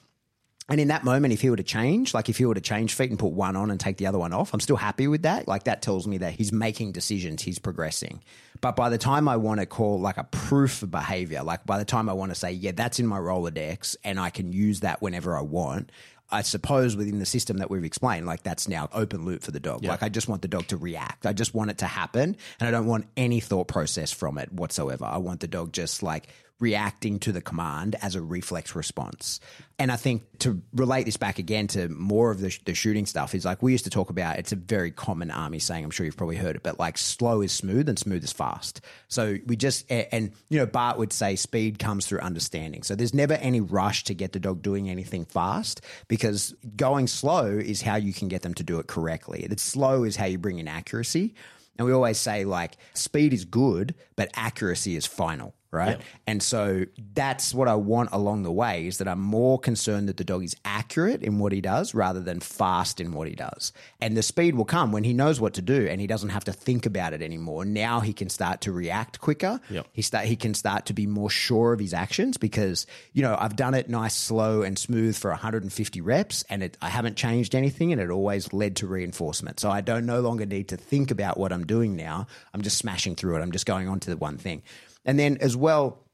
[0.67, 2.95] And in that moment, if he were to change, like if he were to change
[2.95, 5.21] feet and put one on and take the other one off, I'm still happy with
[5.21, 5.47] that.
[5.47, 8.23] Like that tells me that he's making decisions, he's progressing.
[8.61, 11.77] But by the time I want to call like a proof of behavior, like by
[11.77, 14.79] the time I want to say, yeah, that's in my Rolodex and I can use
[14.79, 15.91] that whenever I want,
[16.31, 19.59] I suppose within the system that we've explained, like that's now open loop for the
[19.59, 19.83] dog.
[19.83, 21.27] Like I just want the dog to react.
[21.27, 24.51] I just want it to happen and I don't want any thought process from it
[24.51, 25.05] whatsoever.
[25.05, 29.41] I want the dog just like reacting to the command as a reflex response.
[29.77, 33.35] And I think to relate this back again to more of the, the shooting stuff
[33.35, 36.05] is like we used to talk about it's a very common army saying, I'm sure
[36.05, 38.79] you've probably heard it, but like slow is smooth and smooth is fast.
[39.09, 42.83] So we just, and you know, Bart would say speed comes through understanding.
[42.83, 47.47] So there's never any rush to get the dog doing anything fast because going slow
[47.47, 49.45] is how you can get them to do it correctly.
[49.49, 51.35] It's slow is how you bring in accuracy.
[51.77, 56.01] And we always say like speed is good, but accuracy is final right?
[56.25, 60.17] And so that's what I want along the way is that I'm more concerned that
[60.17, 63.73] the dog is accurate in what he does rather than fast in what he does.
[64.01, 66.45] And the speed will come when he knows what to do and he doesn't have
[66.45, 67.65] to think about it anymore.
[67.65, 69.59] Now he can start to react quicker.
[69.69, 69.87] Yep.
[69.91, 73.35] He start he can start to be more sure of his actions because you know
[73.39, 77.55] I've done it nice, slow, and smooth for 150 reps, and it, I haven't changed
[77.55, 79.59] anything, and it always led to reinforcement.
[79.59, 82.27] So I don't no longer need to think about what I'm doing now.
[82.53, 83.41] I'm just smashing through it.
[83.41, 84.63] I'm just going on to the one thing.
[85.05, 86.05] And then as well,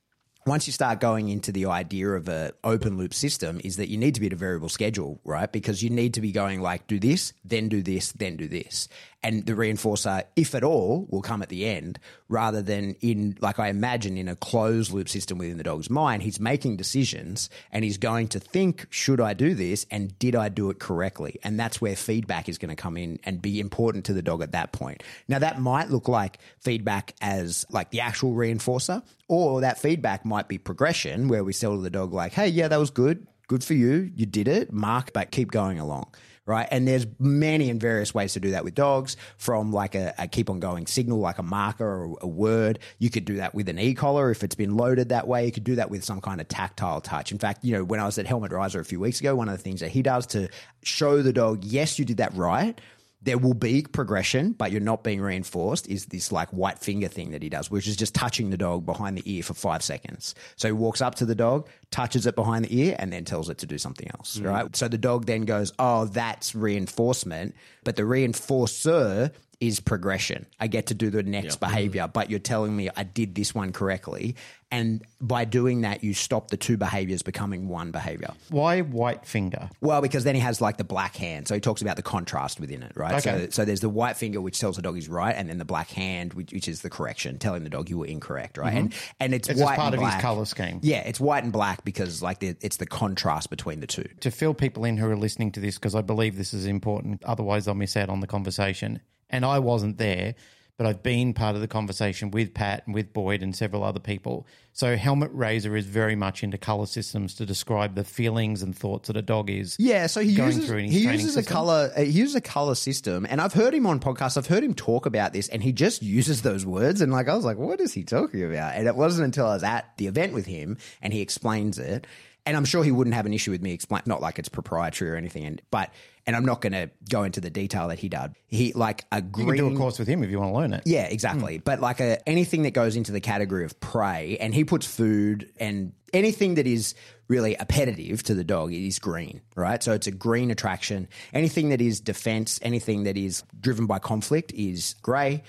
[0.46, 3.98] once you start going into the idea of a open loop system is that you
[3.98, 5.52] need to be at a variable schedule, right?
[5.52, 8.88] Because you need to be going like do this, then do this, then do this.
[9.24, 13.60] And the reinforcer, if at all, will come at the end rather than in, like
[13.60, 16.24] I imagine, in a closed loop system within the dog's mind.
[16.24, 19.86] He's making decisions and he's going to think, should I do this?
[19.92, 21.40] And did I do it correctly?
[21.44, 24.42] And that's where feedback is going to come in and be important to the dog
[24.42, 25.04] at that point.
[25.28, 30.48] Now, that might look like feedback as like the actual reinforcer, or that feedback might
[30.48, 33.28] be progression where we tell the dog, like, hey, yeah, that was good.
[33.48, 34.12] Good for you.
[34.16, 34.74] You did it.
[34.74, 36.12] Mark, but keep going along
[36.52, 36.68] right?
[36.70, 40.28] And there's many and various ways to do that with dogs, from like a, a
[40.28, 42.80] keep on going signal, like a marker or a word.
[43.00, 45.46] You could do that with an e-collar if it's been loaded that way.
[45.46, 47.32] You could do that with some kind of tactile touch.
[47.32, 49.50] In fact, you know, when I was at Helmut Raiser a few weeks ago, one
[49.50, 50.50] of the things that he does to
[50.84, 52.80] show the dog, yes, you did that right.
[53.24, 55.88] There will be progression, but you're not being reinforced.
[55.88, 58.86] Is this like white finger thing that he does, which is just touching the dog
[58.86, 60.34] behind the ear for five seconds.
[60.56, 63.50] So he walks up to the dog, touches it behind the ear, and then tells
[63.50, 64.50] it to do something else, mm.
[64.50, 64.76] right?
[64.76, 67.56] So the dog then goes, Oh, that's reinforcement.
[67.84, 70.48] But the reinforcer is progression.
[70.60, 72.12] I get to do the next behavior, mm-hmm.
[72.12, 74.36] but you're telling me I did this one correctly.
[74.74, 78.30] And by doing that, you stop the two behaviors becoming one behavior.
[78.50, 79.70] Why white finger?
[79.82, 81.50] Well, because then he has like the black hand.
[81.50, 83.16] So he talks about the contrast within it, right?
[83.16, 83.46] Okay.
[83.46, 85.66] So, so there's the white finger, which tells the dog he's right, and then the
[85.66, 88.74] black hand, which, which is the correction, telling the dog you were incorrect, right?
[88.74, 88.78] Mm-hmm.
[88.78, 90.80] And and it's, It's just white part and of his colour scheme.
[90.82, 94.08] Yeah, it's white and black because like the, it's the contrast between the two.
[94.22, 97.22] to fill people in who are listening to this because I believe this is important.
[97.26, 99.02] Otherwise, I'll miss out on the conversation.
[99.32, 100.36] And I wasn't there,
[100.78, 104.00] but I've been part of the conversation with Pat and with Boyd and several other
[104.00, 104.48] people.
[104.74, 109.08] So, Helmut Raiser is very much into color systems to describe the feelings and thoughts
[109.08, 109.76] that a dog is.
[109.78, 111.54] Yeah, so he going uses his he training uses a system.
[111.54, 114.38] color uh, he uses a color system, and I've heard him on podcasts.
[114.38, 117.36] I've heard him talk about this, and he just uses those words, and like I
[117.36, 118.76] was like, what is he talking about?
[118.76, 122.08] And it wasn't until I was at the event with him, and he explains it.
[122.44, 125.12] And I'm sure he wouldn't have an issue with me explain, not like it's proprietary
[125.12, 125.46] or anything.
[125.46, 125.92] And but
[126.26, 128.36] and I'm not going to go into the detail that he did.
[128.48, 130.58] He like a green, You can do a course with him if you want to
[130.58, 130.84] learn it.
[130.86, 131.58] Yeah, exactly.
[131.58, 131.64] Hmm.
[131.64, 135.52] But like a, anything that goes into the category of prey, and he puts food
[135.60, 136.94] and anything that is
[137.28, 139.82] really appetitive to the dog is green, right?
[139.82, 141.08] So it's a green attraction.
[141.34, 145.44] Anything that is defense, anything that is driven by conflict is grey.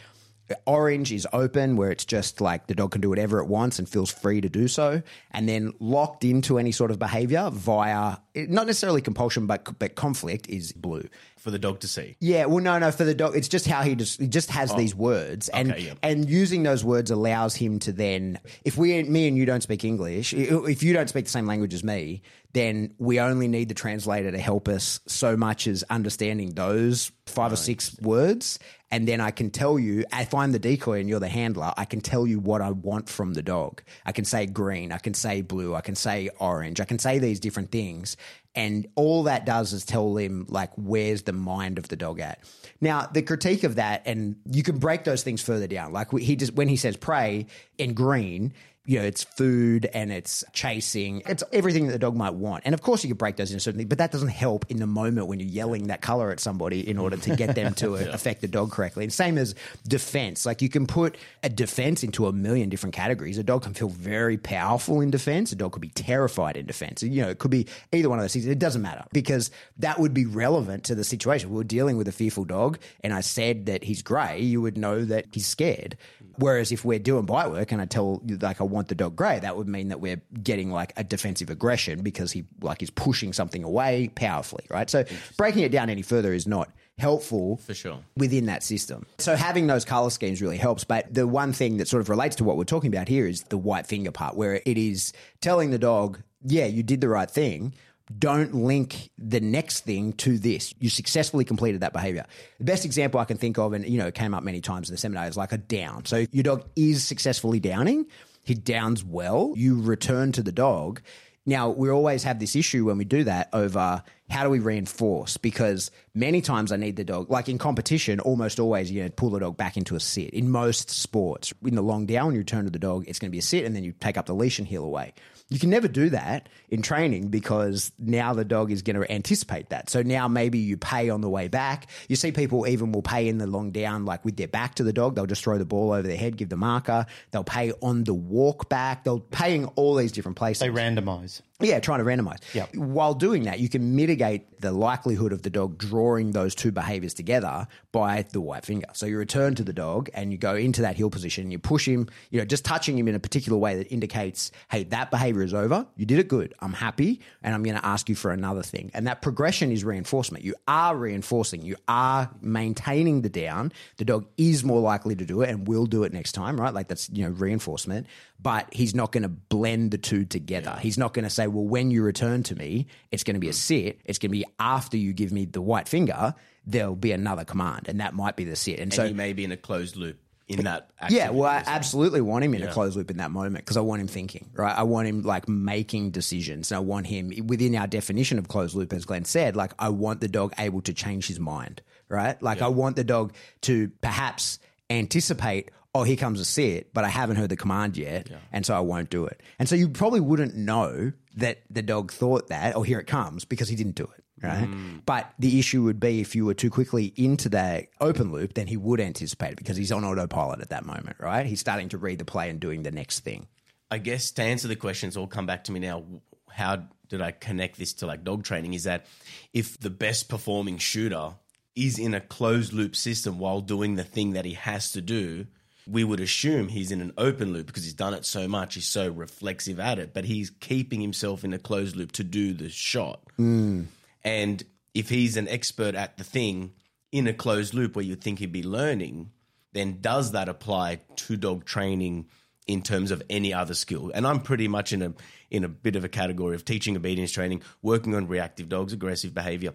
[0.67, 3.89] Orange is open, where it's just like the dog can do whatever it wants and
[3.89, 5.03] feels free to do so.
[5.31, 10.49] And then locked into any sort of behavior via, not necessarily compulsion, but, but conflict
[10.49, 11.09] is blue.
[11.43, 12.17] for the dog to see.
[12.21, 12.93] Yeah, well, no, no.
[12.93, 14.77] For the dog, it's just how he just he just has oh.
[14.77, 15.95] these words, and Okay, yeah.
[16.03, 19.85] and using those words allows him to then, if we, me and you don't speak
[19.85, 23.75] English, if you don't speak the same language as me, then we only need the
[23.75, 28.59] translator to help us so much as understanding those five or six words,
[28.91, 31.87] and then I can tell you if I'm the decoy and you're the handler, I
[31.87, 33.83] can tell you what I want from the dog.
[34.05, 37.19] I can say green, I can say blue, I can say orange, I can say
[37.19, 38.19] these different things.
[38.55, 42.41] And all that does is tell him like where's the mind of the dog at.
[42.83, 45.95] Now the critique of that, and you can break those things further down.
[45.95, 47.47] Like he just when he says prey
[47.79, 48.53] in green,
[48.85, 51.23] you know, it's food and it's chasing.
[51.27, 52.63] It's everything that the dog might want.
[52.65, 54.79] And of course, you could break those into certain things, but that doesn't help in
[54.79, 57.95] the moment when you're yelling that color at somebody in order to get them to
[58.13, 59.05] affect the dog correctly.
[59.05, 59.55] And same as
[59.87, 60.45] defense.
[60.45, 63.39] Like you can put a defense into a million different categories.
[63.39, 65.53] A dog can feel very powerful in defense.
[65.53, 67.05] A dog could be terrified in defense.
[67.05, 68.47] You know, it could be either one of those things.
[68.47, 71.51] It doesn't matter because that would be relevant to the situation.
[71.51, 74.77] We were dealing with a fearful dog and I said that he's grey, you would
[74.77, 75.97] know that he's scared.
[76.37, 79.17] Whereas if we're doing bite work and I tell you like I want the dog
[79.17, 82.91] grey, that would mean that we're getting like a defensive aggression because he like is
[82.91, 84.89] pushing something away powerfully, right?
[84.89, 85.05] So
[85.37, 87.99] breaking it down any further is not helpful For sure.
[88.17, 89.07] within that system.
[89.19, 90.85] So having those color schemes really helps.
[90.85, 93.43] But the one thing that sort of relates to what we're talking about here is
[93.45, 97.31] the white finger part, where it is telling the dog, yeah, you did the right
[97.31, 97.75] thing.
[98.19, 100.75] Don't link the next thing to this.
[100.79, 102.27] You successfully completed that behavior.
[102.59, 104.89] The best example I can think of, and you know, it came up many times
[104.89, 106.05] in the seminar, is like a down.
[106.05, 108.07] So your dog is successfully downing.
[108.45, 109.55] He downs well.
[109.57, 111.01] You return to the dog.
[111.45, 115.37] Now, we always have this issue when we do that over how do we reinforce?
[115.37, 119.31] Because many times I need the dog, like in competition, almost always you know, pull
[119.31, 120.31] the dog back into a sit.
[120.31, 123.33] In most sports, in the long down, you return to the dog, it's going to
[123.33, 125.15] be a sit, and then you take up the leash and heel away.
[125.53, 129.69] You can never do that in training because now the dog is going to anticipate
[129.69, 129.91] that.
[129.91, 131.91] So now maybe you pay on the way back.
[132.09, 134.83] You see people even will pay in the long down, like with their back to
[134.83, 135.15] the dog.
[135.15, 137.05] They'll just throw the ball over their head, give the marker.
[137.33, 139.05] They'll pay on the walk back.
[139.05, 140.61] They'll pay in all these different places.
[140.61, 141.43] They randomize.
[141.61, 142.39] Yeah, trying to randomize.
[142.55, 142.77] Yep.
[142.77, 147.15] While doing that, you can mitigate the likelihood of the dog drawing those two behaviors
[147.15, 148.87] together by the white finger.
[148.95, 151.59] So you return to the dog and you go into that heel position and you
[151.59, 155.11] push him, you know, just touching him in a particular way that indicates, hey, that
[155.11, 155.87] behavior is over.
[155.97, 156.55] You did it good.
[156.61, 158.91] I'm happy and I'm going to ask you for another thing.
[158.95, 160.45] And that progression is reinforcement.
[160.45, 163.73] You are reinforcing, you are maintaining the down.
[163.99, 166.75] The dog is more likely to do it and will do it next time, right?
[166.75, 168.07] Like that's, you know, reinforcement.
[168.43, 170.77] But he's not going to blend the two together.
[170.81, 173.49] He's not going to say, well, when you return to me, it's going to be
[173.49, 173.55] a mm.
[173.55, 174.01] sit.
[174.05, 176.35] It's going to be after you give me the white finger,
[176.67, 177.89] there'll be another command.
[177.89, 178.81] And that might be the sit.
[178.81, 180.91] And, And so he may be in a closed loop in that.
[181.09, 183.81] yeah, well, I absolutely want him in a closed loop in that moment because I
[183.81, 184.77] want him thinking, right?
[184.77, 186.71] I want him like making decisions.
[186.71, 189.89] And I want him within our definition of closed loop, as Glenn said, like I
[189.89, 192.41] want the dog able to change his mind, right?
[192.43, 194.59] Like I want the dog to perhaps
[194.91, 198.29] anticipate, oh, here comes a sit, but I haven't heard the command yet.
[198.53, 199.43] And so I won't do it.
[199.59, 203.45] And so you probably wouldn't know that the dog thought that, oh, here it comes
[203.45, 204.25] because he didn't do it.
[204.43, 204.69] Right.
[204.69, 205.03] Mm.
[205.07, 208.67] But the issue would be if you were too quickly into that open loop, then
[208.67, 211.47] he would anticipate it because he's on autopilot at that moment, right?
[211.47, 213.47] He's starting to read the play and doing the next thing.
[213.89, 216.03] I guess to answer the questions, all come back to me now.
[216.51, 218.75] How did I connect this to like dog training?
[218.75, 219.07] Is that
[219.53, 221.35] if the best performing shooter
[221.77, 225.47] is in a closed loop system while doing the thing that he has to do,
[225.87, 228.87] we would assume he's in an open loop because he's done it so much, he's
[228.87, 232.69] so reflexive at it, but he's keeping himself in a closed loop to do the
[232.69, 233.21] shot.
[233.37, 233.85] Hmm.
[234.25, 234.63] And
[234.95, 236.73] if he's an expert at the thing
[237.11, 239.31] in a closed loop where you'd think he'd be learning,
[239.73, 242.29] then does that apply to dog training
[242.67, 244.13] in terms of any other skill?
[244.15, 245.15] And I'm pretty much in a
[245.51, 249.35] in a bit of a category of teaching obedience training, working on reactive dogs, aggressive
[249.35, 249.75] behavior.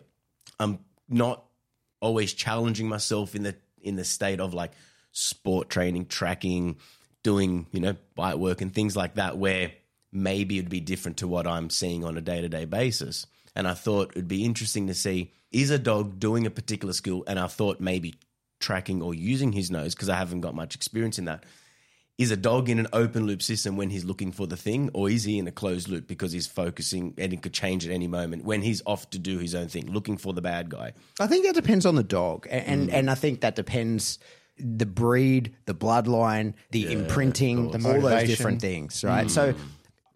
[0.60, 1.44] I'm not
[2.00, 4.72] always challenging myself in the in the state of like
[5.18, 6.78] sport training, tracking,
[7.24, 9.72] doing, you know, bite work and things like that where
[10.12, 13.26] maybe it'd be different to what I'm seeing on a day-to-day basis.
[13.56, 17.24] And I thought it'd be interesting to see is a dog doing a particular skill
[17.26, 18.16] and I thought maybe
[18.60, 21.44] tracking or using his nose because I haven't got much experience in that.
[22.20, 25.08] Is a dog in an open loop system when he's looking for the thing, or
[25.08, 28.08] is he in a closed loop because he's focusing and it could change at any
[28.08, 30.94] moment when he's off to do his own thing, looking for the bad guy?
[31.20, 32.94] I think that depends on the dog, and mm.
[32.94, 34.18] and I think that depends
[34.60, 39.28] the breed, the bloodline, the imprinting, all those different things, right?
[39.28, 39.32] Mm.
[39.32, 39.56] So.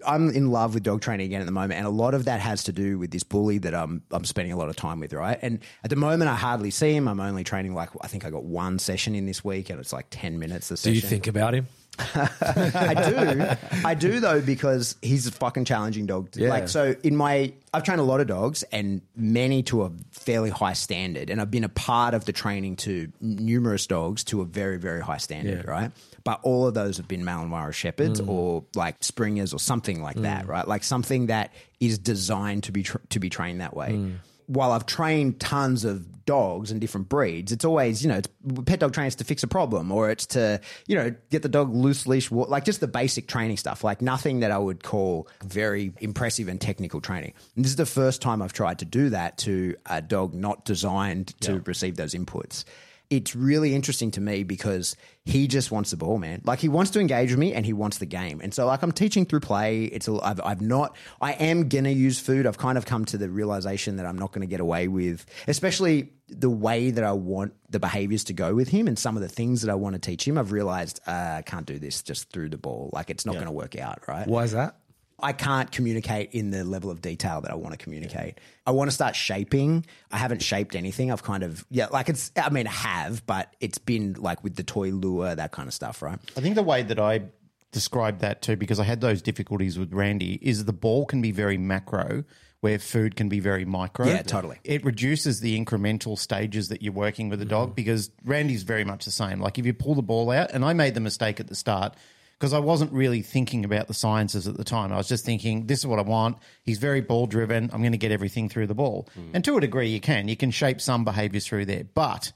[0.04, 2.39] I'm in love with dog training again at the moment, and a lot of that
[2.39, 5.13] has to do with this bully that I'm I'm spending a lot of time with,
[5.13, 5.38] right?
[5.43, 7.08] And at the moment, I hardly see him.
[7.08, 9.93] I'm only training like I think I got one session in this week, and it's
[9.93, 10.69] like ten minutes.
[10.69, 11.67] The Do you think about him?
[11.99, 13.67] I do.
[13.86, 16.30] I do though because he's a fucking challenging dog.
[16.36, 16.49] Yeah.
[16.49, 20.49] Like so in my I've trained a lot of dogs and many to a fairly
[20.49, 24.45] high standard and I've been a part of the training to numerous dogs to a
[24.45, 25.71] very very high standard, Yeah.
[25.71, 25.91] right?
[26.23, 28.27] But all of those have been Malinois shepherds mm.
[28.27, 30.49] or like springers or something like that, mm.
[30.49, 30.67] right?
[30.67, 34.15] Like something that is designed to be tr- to be trained that way mm.
[34.51, 38.27] While I've trained tons of dogs and different breeds, it's always, you know, it's,
[38.65, 41.49] pet dog training is to fix a problem or it's to, you know, get the
[41.49, 45.29] dog loose leash, like just the basic training stuff, like nothing that I would call
[45.41, 47.33] very impressive and technical training.
[47.55, 50.65] And this is the first time I've tried to do that to a dog not
[50.65, 52.65] designed to receive those inputs.
[53.12, 54.95] It's really interesting to me because
[55.26, 56.41] he just wants the ball, man.
[56.45, 58.39] Like he wants to engage with me and he wants the game.
[58.41, 59.84] And so like I'm teaching through play.
[59.84, 62.47] It's a, I've, I've not, I am going to use food.
[62.47, 65.26] I've kind of come to the realization that I'm not going to get away with,
[65.47, 69.21] especially the way that I want the behaviors to go with him and some of
[69.21, 70.38] the things that I want to teach him.
[70.38, 72.89] I've realized uh, I can't do this just through the ball.
[72.93, 74.26] Like it's not going to work out, right?
[74.26, 74.78] Why is that?
[75.21, 78.39] I can't communicate in the level of detail that I want to communicate.
[78.65, 79.86] I want to start shaping.
[80.12, 81.12] I haven't shaped anything.
[81.12, 82.31] I've kind of yeah, like it's.
[82.36, 85.73] I mean, I have, but it's been like with the toy lure, that kind of
[85.73, 86.19] stuff, right?
[86.38, 87.23] I think the way that I
[87.71, 91.31] described that too, because I had those difficulties with Randy, is the ball can be
[91.31, 92.23] very macro,
[92.62, 94.07] where food can be very micro.
[94.07, 94.60] Yeah, totally.
[94.63, 97.75] It reduces the incremental stages that you're working with the dog mm-hmm.
[97.75, 99.39] because Randy's very much the same.
[99.39, 101.95] Like if you pull the ball out, and I made the mistake at the start
[102.41, 104.91] because I wasn't really thinking about the sciences at the time.
[104.91, 106.38] I was just thinking, this is what I want.
[106.63, 107.69] He's very ball driven.
[107.71, 109.08] I'm going to get everything through the ball.
[109.13, 109.30] Hmm.
[109.36, 110.27] And to a degree, you can.
[110.27, 111.84] You can shape some behaviors through there.
[111.84, 112.32] But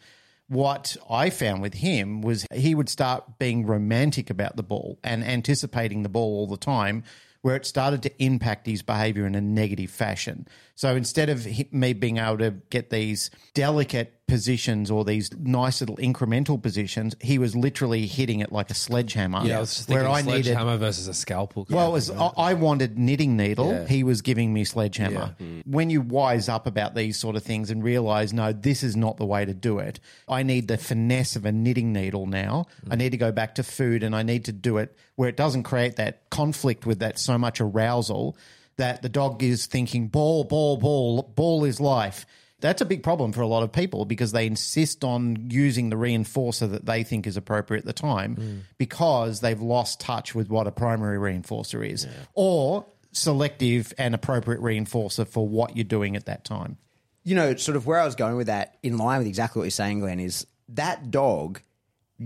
[0.47, 5.23] what I found with him was he would start being romantic about the ball and
[5.23, 7.03] anticipating the ball all the time,
[7.41, 10.47] where it started to impact his behavior in a negative fashion.
[10.75, 15.97] So instead of me being able to get these delicate positions or these nice little
[15.97, 19.45] incremental positions, he was literally hitting it like a sledgehammer.
[19.45, 20.45] Yeah, I was just thinking where I needed.
[20.45, 21.67] sledgehammer versus a scalpel.
[21.69, 23.71] Well, was, I I wanted knitting needle.
[23.71, 23.87] Yeah.
[23.87, 25.35] He was giving me sledgehammer.
[25.65, 29.17] When you wise up about these sort of things and realize, no, this is not
[29.17, 29.99] the way to do it.
[30.27, 32.65] I need the finesse of a knitting needle now.
[32.85, 32.93] Mm.
[32.93, 35.37] I need to go back to food and I need to do it where it
[35.37, 38.35] doesn't create that conflict with that so much arousal
[38.77, 42.25] that the dog is thinking, ball, ball, ball, ball is life.
[42.61, 45.97] That's a big problem for a lot of people because they insist on using the
[45.97, 48.61] reinforcer that they think is appropriate at the time mm.
[48.77, 55.27] because they've lost touch with what a primary reinforcer is or selective and appropriate reinforcer
[55.27, 56.77] for what you're doing at that time.
[57.23, 59.65] You know, sort of where I was going with that, in line with exactly what
[59.65, 61.61] you're saying, Glenn, is that dog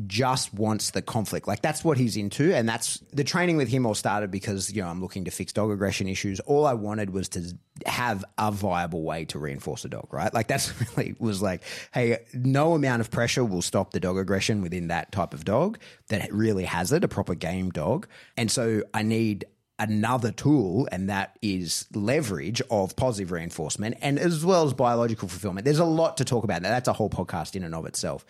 [0.05, 1.47] just wants the conflict.
[1.47, 4.81] Like that's what he's into, and that's the training with him all started because you
[4.81, 6.39] know I'm looking to fix dog aggression issues.
[6.41, 10.33] All I wanted was to have a viable way to reinforce a dog, right?
[10.33, 14.61] Like that's really was like, hey, no amount of pressure will stop the dog aggression
[14.61, 18.83] within that type of dog that really has it, a proper game dog, and so
[18.93, 19.45] I need
[19.79, 25.65] another tool, and that is leverage of positive reinforcement and as well as biological fulfillment.
[25.65, 26.61] There's a lot to talk about.
[26.61, 28.25] That's a whole podcast in and of itself.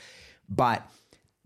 [0.48, 0.88] But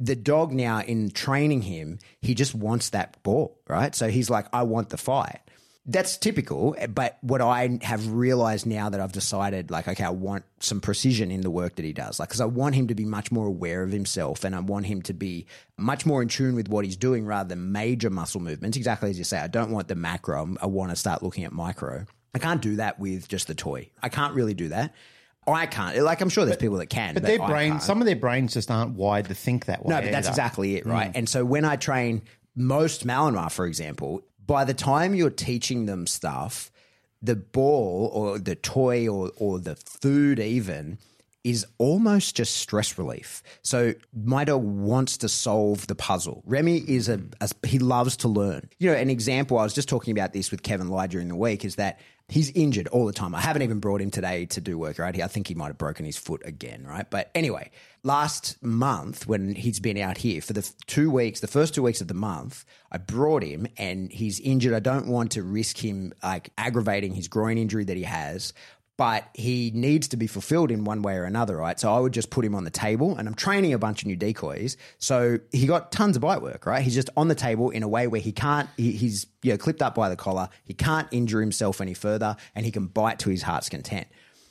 [0.04, 3.96] the dog now, in training him, he just wants that ball, right?
[3.96, 5.40] So he's like, I want the fight.
[5.86, 10.44] That's typical, but what I have realized now that I've decided, like, okay, I want
[10.60, 13.06] some precision in the work that he does, like, because I want him to be
[13.06, 15.46] much more aware of himself, and I want him to be
[15.78, 18.78] much more in tune with what he's doing rather than major muscle movements.
[18.78, 20.56] Exactly as you say, I don't want the macro.
[20.62, 22.06] I want to start looking at micro.
[22.34, 23.90] I can't do that with just the toy.
[24.02, 24.94] I can't really do that.
[25.48, 25.98] I can't.
[26.04, 27.84] Like, I'm sure there's people that can, But their I brain, can't.
[27.84, 29.90] some of their brains just aren't wired to think that way.
[29.90, 30.34] No, but that's either.
[30.34, 31.10] exactly it, right?
[31.12, 31.16] Mm.
[31.18, 32.22] And so when I train
[32.56, 36.72] most Malinois, for example, by the time you're teaching them stuff,
[37.22, 40.98] the ball or the toy or, or the food even
[41.44, 43.44] is almost just stress relief.
[43.64, 43.94] So
[44.26, 46.42] dog wants to solve the puzzle.
[46.46, 48.70] Remy is a, a he loves to learn.
[48.80, 51.36] You know, an example I was just talking about this with Kevin Lai during the
[51.36, 53.36] week is that he's injured all the time.
[53.36, 55.22] I haven't even brought him today to do work, right?
[55.22, 57.10] I think he might have broken his foot again, right?
[57.10, 57.70] But anyway,
[58.04, 62.02] last month when he's been out here for the two weeks, the first two weeks
[62.02, 64.74] of the month, I brought him and he's injured.
[64.74, 68.54] I don't want to risk him like aggravating his groin injury that he has
[68.96, 71.80] but he needs to be fulfilled in one way or another, right?
[71.80, 74.08] So I would just put him on the table and I'm training a bunch of
[74.08, 74.78] new decoys.
[75.00, 76.84] So he got tons of bite work, right?
[76.84, 79.58] He's just on the table in a way where he can't, he, he's you know,
[79.58, 80.50] clipped up by the collar.
[80.64, 84.08] He can't injure himself any further and he can bite to his heart's content.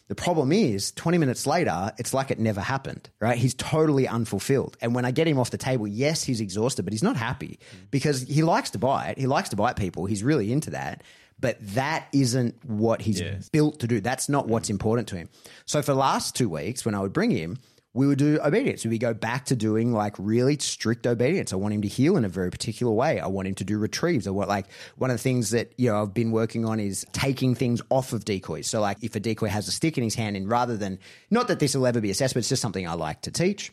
[0.08, 3.38] The problem is, 20 minutes later, it's like it never happened, right?
[3.38, 4.76] He's totally unfulfilled.
[4.82, 7.60] And when I get him off the table, yes, he's exhausted, but he's not happy
[7.90, 9.16] because he likes to bite.
[9.16, 10.04] He likes to bite people.
[10.04, 11.02] He's really into that.
[11.42, 13.20] But that isn't what he's
[13.50, 14.00] built to do.
[14.00, 14.72] That's not what's mm.
[14.72, 15.28] important to him.
[15.66, 17.58] So for the last two weeks, when I would bring him,
[17.94, 18.84] we would do obedience.
[18.84, 21.52] We would go back to doing like really strict obedience.
[21.52, 23.20] I want him to heel in a very particular way.
[23.20, 24.26] I want him to do retrieves.
[24.26, 24.66] I want like
[24.96, 28.12] one of the things that you know I've been working on is taking things off
[28.12, 28.68] of decoys.
[28.68, 30.98] So like if a decoy has a stick in his hand, and rather than
[31.30, 33.72] not that this will ever be assessed, but it's just something I like to teach.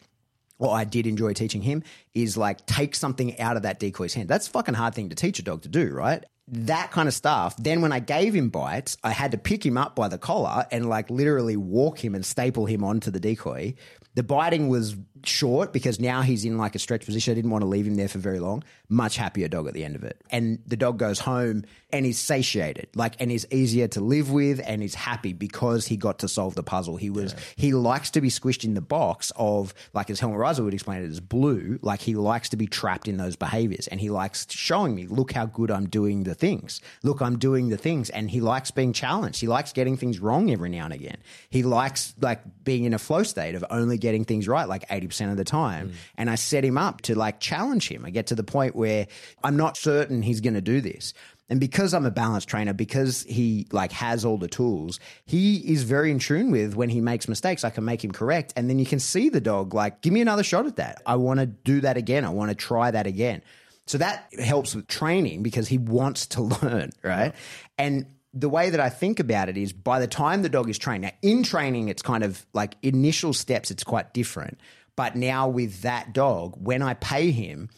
[0.58, 4.28] What I did enjoy teaching him is like take something out of that decoy's hand.
[4.28, 6.26] That's a fucking hard thing to teach a dog to do, right?
[6.52, 7.56] That kind of stuff.
[7.58, 10.66] Then when I gave him bites, I had to pick him up by the collar
[10.72, 13.76] and like literally walk him and staple him onto the decoy.
[14.16, 17.32] The biting was short because now he's in like a stretch position.
[17.32, 18.64] I didn't want to leave him there for very long.
[18.92, 20.20] Much happier dog at the end of it.
[20.32, 24.60] And the dog goes home and is satiated, like, and is easier to live with
[24.66, 26.98] and is happy because he got to solve the puzzle.
[26.98, 30.64] He was, he likes to be squished in the box of, like, as Helmut Raiser
[30.64, 34.00] would explain it as blue, like, he likes to be trapped in those behaviors and
[34.00, 36.82] he likes showing me, look how good I'm doing the things.
[37.04, 38.10] Look, I'm doing the things.
[38.10, 39.40] And he likes being challenged.
[39.40, 41.18] He likes getting things wrong every now and again.
[41.50, 45.32] He likes, like, being in a flow state of only getting things right, like 80%
[45.32, 45.90] of the time.
[45.90, 45.94] Mm.
[46.18, 48.06] And I set him up to, like, challenge him.
[48.06, 49.08] I get to the point where
[49.44, 51.14] I'm not certain he's going to do this.
[51.50, 55.84] And because I'm a balance trainer, because he like has all the tools, he is
[55.84, 58.54] very in tune with when he makes mistakes, I can make him correct.
[58.56, 61.02] And then you can see the dog like, give me another shot at that.
[61.06, 62.24] I want to do that again.
[62.24, 63.42] I want to try that again.
[63.88, 67.34] So that helps with training because he wants to learn, right?
[67.80, 70.78] And the way that I think about it is by the time the dog is
[70.78, 74.60] trained, now in training, it's kind of like initial steps, it's quite different.
[74.96, 77.70] But now with that dog, when I pay him,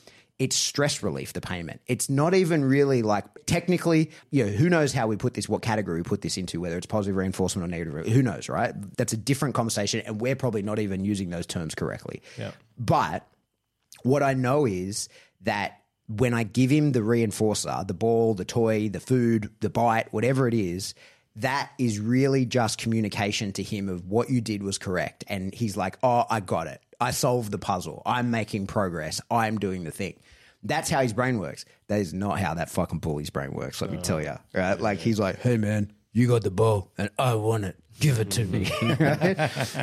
[0.41, 1.81] it's stress relief, the payment.
[1.85, 5.61] It's not even really like technically, you know, who knows how we put this, what
[5.61, 8.73] category we put this into, whether it's positive reinforcement or negative, who knows, right?
[8.97, 10.01] That's a different conversation.
[10.03, 12.23] And we're probably not even using those terms correctly.
[12.39, 12.53] Yeah.
[12.75, 13.27] But
[14.01, 15.09] what I know is
[15.41, 20.11] that when I give him the reinforcer, the ball, the toy, the food, the bite,
[20.11, 20.95] whatever it is,
[21.35, 25.23] that is really just communication to him of what you did was correct.
[25.27, 26.81] And he's like, oh, I got it.
[26.99, 28.01] I solved the puzzle.
[28.07, 29.21] I'm making progress.
[29.29, 30.19] I'm doing the thing.
[30.63, 31.65] That's how his brain works.
[31.87, 34.01] That is not how that fucking bully's brain works, let me oh.
[34.01, 34.37] tell you.
[34.53, 34.79] Right?
[34.79, 37.77] Like he's like, hey man, you got the ball and I want it.
[37.99, 38.69] Give it to me.
[38.99, 39.37] right?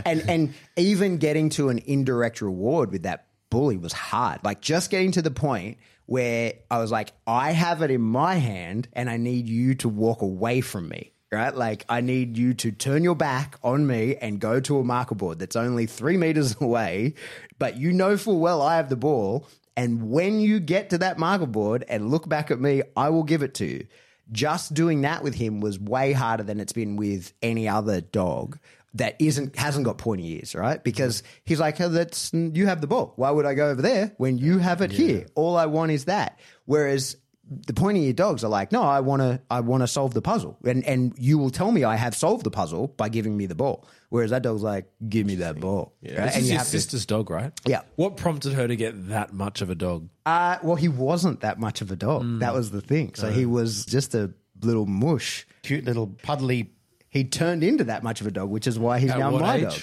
[0.07, 4.41] And and even getting to an indirect reward with that bully was hard.
[4.45, 8.37] Like just getting to the point where I was like, I have it in my
[8.37, 11.12] hand and I need you to walk away from me.
[11.31, 11.55] Right?
[11.55, 15.14] Like, I need you to turn your back on me and go to a marker
[15.14, 17.12] board that's only three meters away,
[17.59, 19.47] but you know full well I have the ball.
[19.79, 23.22] And when you get to that marker board and look back at me, I will
[23.22, 23.87] give it to you.
[24.33, 28.59] Just doing that with him was way harder than it's been with any other dog
[28.95, 30.83] that isn't hasn't got pointy ears, right?
[30.83, 33.12] Because he's like, oh, "That's you have the ball.
[33.14, 35.26] Why would I go over there when you have it here?
[35.37, 37.16] All I want is that." Whereas
[37.51, 40.23] the pointy ear dogs are like, "No, I want to, I want to solve the
[40.23, 43.47] puzzle," and and you will tell me I have solved the puzzle by giving me
[43.47, 43.87] the ball.
[44.11, 46.15] Whereas that dog's like, "Give me that ball," right?
[46.17, 47.53] This and is you your have to- sister's dog, right?
[47.67, 47.83] Yeah.
[47.97, 50.09] What prompted her to get that much of a dog?
[50.27, 52.41] Uh, well, he wasn't that much of a dog.
[52.41, 53.15] That was the thing.
[53.15, 54.33] So he was just a
[54.63, 55.47] little mush.
[55.63, 56.69] Cute little puddly.
[57.11, 59.41] He turned into that much of a dog, which is why he's At now what
[59.41, 59.63] my age?
[59.63, 59.75] dog.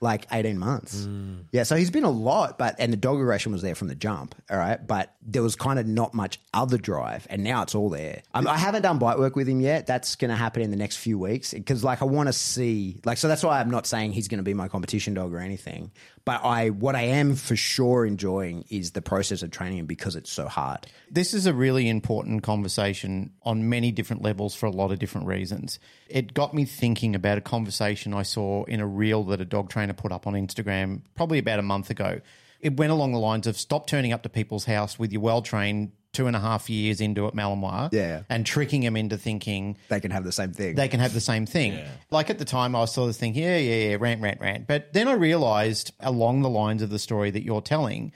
[0.00, 1.08] Like 18 months.
[1.52, 3.94] Yeah, so he's been a lot, but and the dog aggression was there from the
[3.94, 4.84] jump, all right?
[4.84, 8.22] But there was kind of not much other drive, and now it's all there.
[8.34, 9.86] Um, I haven't done bite work with him yet.
[9.86, 13.00] That's going to happen in the next few weeks because, like, I want to see,
[13.04, 15.38] like, so that's why I'm not saying he's going to be my competition dog or
[15.38, 15.90] anything.
[16.24, 20.32] But I, what I am for sure enjoying is the process of training because it's
[20.32, 20.86] so hard.
[21.10, 25.26] This is a really important conversation on many different levels for a lot of different
[25.26, 25.78] reasons.
[26.08, 29.68] It got me thinking about a conversation I saw in a reel that a dog
[29.68, 32.20] trainer put up on Instagram probably about a month ago.
[32.60, 35.42] It went along the lines of stop turning up to people's house with your well
[35.42, 38.22] trained two and a half years into at Malinois Yeah.
[38.30, 40.74] and tricking them into thinking They can have the same thing.
[40.74, 41.78] they can have the same thing.
[42.10, 44.66] Like at the time, I was sort of thinking, yeah, yeah, yeah, rant, rant, rant.
[44.66, 48.12] But then I realized along the lines of the story that you're telling,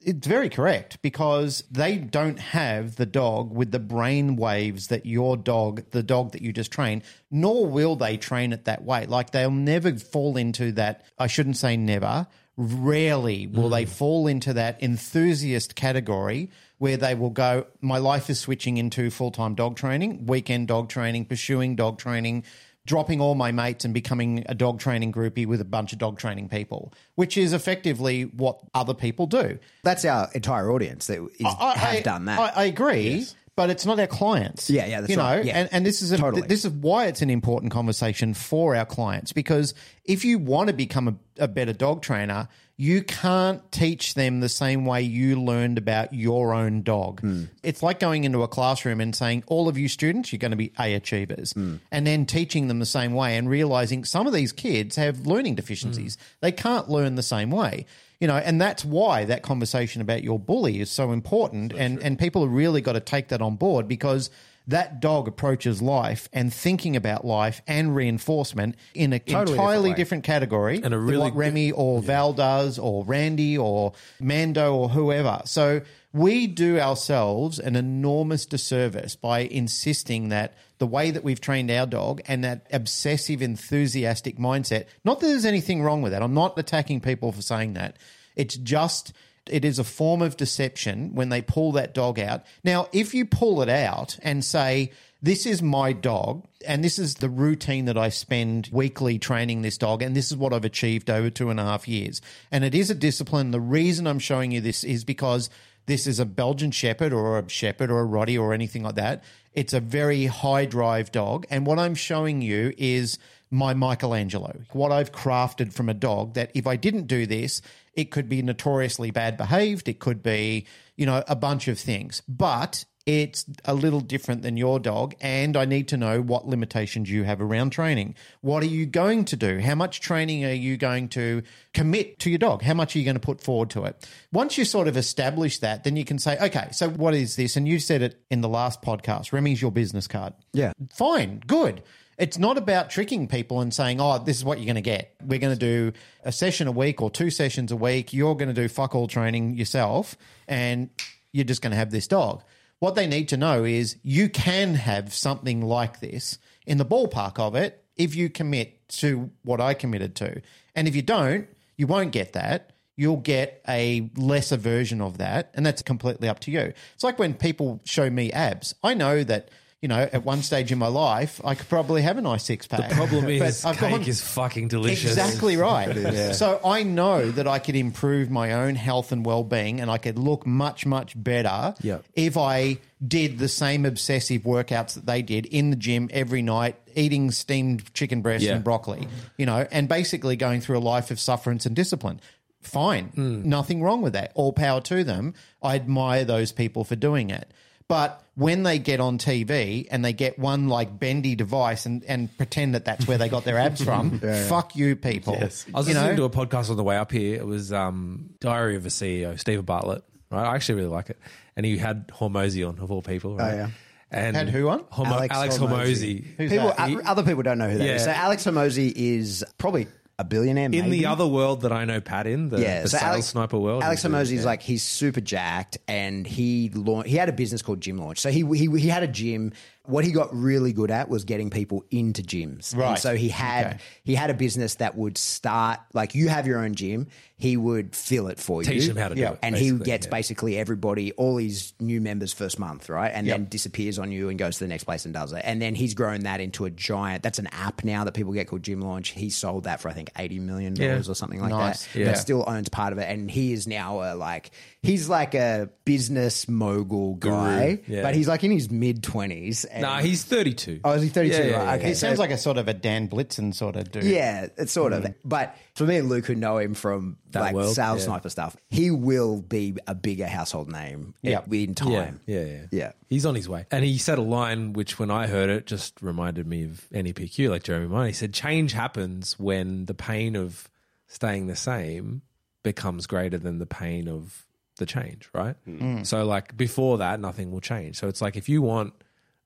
[0.00, 5.36] it's very correct because they don't have the dog with the brain waves that your
[5.36, 9.06] dog, the dog that you just trained, nor will they train it that way.
[9.06, 11.04] Like they'll never fall into that.
[11.18, 12.28] I shouldn't say never.
[12.56, 13.88] Rarely will they mm.
[13.88, 19.30] fall into that enthusiast category where they will go, My life is switching into full
[19.30, 22.44] time dog training, weekend dog training, pursuing dog training,
[22.86, 26.18] dropping all my mates and becoming a dog training groupie with a bunch of dog
[26.18, 29.58] training people, which is effectively what other people do.
[29.84, 32.38] That's our entire audience that is, I, have done that.
[32.38, 33.26] I, I agree.
[33.56, 34.70] but it's not our clients.
[34.70, 35.44] Yeah, yeah, that's you know, right.
[35.44, 35.58] Yeah.
[35.58, 36.46] and, and this is a, Totally.
[36.46, 39.74] this is why it's an important conversation for our clients because
[40.04, 42.48] if you want to become a, a better dog trainer,
[42.80, 47.20] you can't teach them the same way you learned about your own dog.
[47.20, 47.44] Hmm.
[47.64, 50.56] It's like going into a classroom and saying, all of you students, you're going to
[50.56, 51.76] be A achievers, Hmm.
[51.90, 55.56] and then teaching them the same way and realizing some of these kids have learning
[55.56, 56.14] deficiencies.
[56.14, 56.22] Hmm.
[56.40, 57.84] They can't learn the same way.
[58.20, 61.72] You know, and that's why that conversation about your bully is so important.
[61.72, 64.30] and, and people have really got to take that on board because
[64.68, 70.08] that dog approaches life and thinking about life and reinforcement in a Totally entirely different
[70.08, 74.74] different category And a than really what Remy or Val does or Randy or Mando
[74.74, 75.42] or whoever.
[75.44, 81.70] So we do ourselves an enormous disservice by insisting that the way that we've trained
[81.70, 86.22] our dog and that obsessive, enthusiastic mindset, not that there's anything wrong with that.
[86.22, 87.96] I'm not attacking people for saying that.
[88.36, 89.12] It's just
[89.50, 92.44] it is a form of deception when they pull that dog out.
[92.64, 97.16] Now, if you pull it out and say, this is my dog, and this is
[97.16, 101.10] the routine that I spend weekly training this dog, and this is what I've achieved
[101.10, 102.20] over two and a half years.
[102.52, 103.50] And it is a discipline.
[103.50, 105.50] The reason I'm showing you this is because
[105.86, 109.24] this is a Belgian Shepherd or a Shepherd or a Rottie or anything like that.
[109.54, 111.46] It's a very high drive dog.
[111.50, 113.18] And what I'm showing you is
[113.50, 117.62] my Michelangelo, what I've crafted from a dog that if I didn't do this,
[117.98, 119.88] it could be notoriously bad behaved.
[119.88, 122.22] It could be, you know, a bunch of things.
[122.28, 125.14] But it's a little different than your dog.
[125.22, 128.14] And I need to know what limitations you have around training.
[128.42, 129.60] What are you going to do?
[129.60, 131.42] How much training are you going to
[131.72, 132.62] commit to your dog?
[132.62, 134.06] How much are you going to put forward to it?
[134.30, 137.56] Once you sort of establish that, then you can say, okay, so what is this?
[137.56, 140.34] And you said it in the last podcast Remy's your business card.
[140.52, 140.72] Yeah.
[140.92, 141.82] Fine, good.
[142.18, 145.14] It's not about tricking people and saying, oh, this is what you're going to get.
[145.24, 145.92] We're going to do
[146.24, 148.12] a session a week or two sessions a week.
[148.12, 150.14] You're going to do fuck all training yourself
[150.46, 150.90] and
[151.32, 152.42] you're just going to have this dog.
[152.80, 157.38] What they need to know is you can have something like this in the ballpark
[157.38, 160.40] of it if you commit to what I committed to.
[160.74, 162.72] And if you don't, you won't get that.
[162.96, 165.50] You'll get a lesser version of that.
[165.54, 166.72] And that's completely up to you.
[166.94, 168.74] It's like when people show me abs.
[168.82, 169.50] I know that.
[169.80, 172.66] You know, at one stage in my life, I could probably have a nice six
[172.66, 172.88] pack.
[172.88, 175.12] The problem is, I've cake gone- is fucking delicious.
[175.12, 176.34] Exactly right.
[176.34, 180.18] So I know that I could improve my own health and well-being, and I could
[180.18, 182.04] look much, much better Yep.
[182.16, 186.74] if I did the same obsessive workouts that they did in the gym every night,
[186.96, 188.56] eating steamed chicken breast Yeah.
[188.56, 189.06] and broccoli.
[189.36, 192.20] You know, and basically going through a life of sufferance and discipline.
[192.62, 193.48] Fine, hmm.
[193.48, 194.32] nothing wrong with that.
[194.34, 195.34] All power to them.
[195.62, 197.52] I admire those people for doing it.
[197.88, 202.34] But when they get on TV and they get one like bendy device and, and
[202.36, 205.36] pretend that that's where they got their abs from, fuck you people.
[205.40, 205.64] Yes.
[205.74, 206.28] I was you listening know?
[206.28, 207.36] to a podcast on the way up here.
[207.36, 210.04] It was um, Diary of a CEO, Steven Bartlett.
[210.30, 211.18] Right, I actually really like it,
[211.56, 213.36] and he had Hormozi on of all people.
[213.36, 213.54] Right?
[213.54, 213.70] yeah.
[214.10, 214.84] And Had who on?
[214.84, 216.24] Hormo- Alex, Alex Hormozi.
[216.38, 217.02] Who's People, that?
[217.04, 218.00] other people don't know who that is.
[218.02, 218.06] Yeah.
[218.06, 219.86] So Alex Hormozi is probably
[220.18, 220.64] a billionaire.
[220.66, 220.90] In maybe.
[220.90, 223.58] the other world that I know Pat in, the, yeah, the so sales Alex, sniper
[223.58, 223.82] world.
[223.82, 227.08] Alex is- Hormozi is like he's super jacked, and he launched.
[227.08, 228.18] He had a business called Gym Launch.
[228.18, 229.52] So he he he had a gym.
[229.84, 232.72] What he got really good at was getting people into gyms.
[232.72, 232.98] And Right.
[232.98, 233.78] so he had Okay.
[234.04, 237.06] he had a business that would start like you have your own gym.
[237.40, 238.68] He would fill it for you.
[238.68, 240.10] Teach them how to do it, and he basically, gets yeah.
[240.10, 243.12] basically everybody, all his new members first month, right?
[243.14, 243.50] And then Yep.
[243.50, 245.42] disappears on you and goes to the next place and does it.
[245.44, 247.22] And then he's grown that into a giant.
[247.22, 249.10] That's an app now that people get called Gym Launch.
[249.10, 251.12] He sold that for I think eighty million dollars Yeah.
[251.12, 251.86] or something like Nice.
[251.86, 251.98] that.
[251.98, 252.04] Yeah.
[252.06, 254.50] That still owns part of it, and he is now a like
[254.82, 258.02] he's like a business mogul guy, yeah.
[258.02, 259.64] but he's like in his mid twenties.
[259.78, 260.80] Nah, he's 32.
[260.84, 261.36] oh, is he thirty two?
[261.36, 261.64] Yeah, yeah, right?
[261.66, 264.04] yeah, okay, He so- sounds like a sort of a Dan Blitzen sort of dude.
[264.04, 265.04] yeah, it's sort of.
[265.04, 265.14] Mm.
[265.24, 268.04] But for me and Luke, who know him from That like world, sales yeah.
[268.06, 271.40] sniper stuff, he will be a bigger household name Yeah.
[271.50, 272.20] in time.
[272.26, 272.66] Yeah, yeah, yeah.
[272.70, 272.92] Yeah.
[273.08, 273.66] He's on his way.
[273.70, 277.48] And he said a line which, when I heard it, just reminded me of NEPQ,
[277.50, 278.08] like Jeremy Miner.
[278.08, 280.68] He said, Change happens when the pain of
[281.06, 282.22] staying the same
[282.62, 284.44] becomes greater than the pain of
[284.76, 285.56] the change, right?
[285.66, 286.06] Mm.
[286.06, 287.96] So, like, before that, nothing will change.
[287.96, 288.92] So, it's like if you want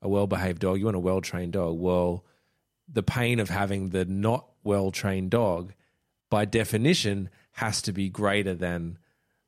[0.02, 2.24] a well behaved dog, you want a well trained dog, well,
[2.92, 5.72] the pain of having the not well trained dog,
[6.32, 8.96] by definition, has to be greater than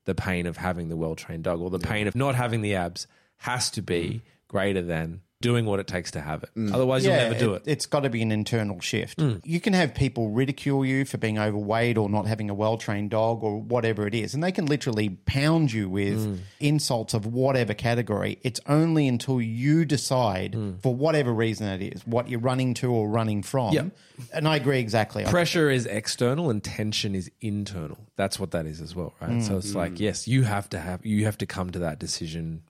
[0.05, 2.75] the pain of having the well trained dog, or the pain of not having the
[2.75, 3.07] abs
[3.39, 4.21] has to be mm.
[4.49, 6.49] greater than doing what it takes to have it.
[6.57, 6.73] Mm.
[6.73, 7.65] Otherwise, you'll never do it.
[7.67, 7.75] It.
[7.81, 9.19] has got to be an internal shift.
[9.19, 9.43] Mm.
[9.45, 13.11] You can have people ridicule you for being overweight or not having a well trained
[13.11, 16.39] dog or whatever it is, and they can literally pound you with mm.
[16.61, 18.39] insults of whatever category.
[18.41, 23.07] It's only until you decide, for whatever reason it is, what you're running to or
[23.07, 23.75] running from.
[23.75, 23.91] Yep.
[24.33, 25.25] And I agree exactly.
[25.25, 27.99] Pressure is external and tension is internal.
[28.17, 29.43] That's what that is as well, right?
[29.43, 32.63] So it's like, yes, you have to have you have to come to that decision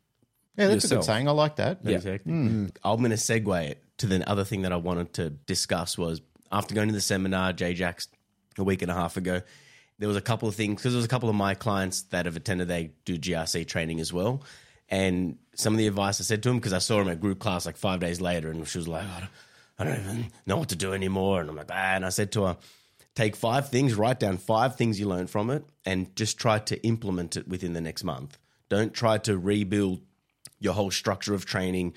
[0.57, 1.29] Yeah, that's a good saying.
[1.29, 1.81] I like that.
[1.83, 1.97] Yeah.
[1.97, 2.33] Exactly.
[2.33, 6.21] I'm going to segue it to the other thing that I wanted to discuss was
[6.51, 8.09] after going to the seminar, JJax,
[8.59, 9.43] a week and a half ago,
[9.99, 12.27] there was a couple of things because there was a couple of my clients that
[12.27, 14.43] have attended, they do GRC training as well.
[14.89, 17.39] And some of the advice I said to him, because I saw him at group
[17.39, 19.31] class like five days later, and she was like, I don't,
[19.79, 21.41] I don't even know what to do anymore.
[21.41, 21.95] And I'm like, ah.
[21.95, 22.57] And I said to her,
[23.15, 26.81] take five things, write down five things you learned from it, and just try to
[26.85, 28.39] implement it within the next month.
[28.69, 30.01] Don't try to rebuild
[30.65, 31.95] your whole structure of training.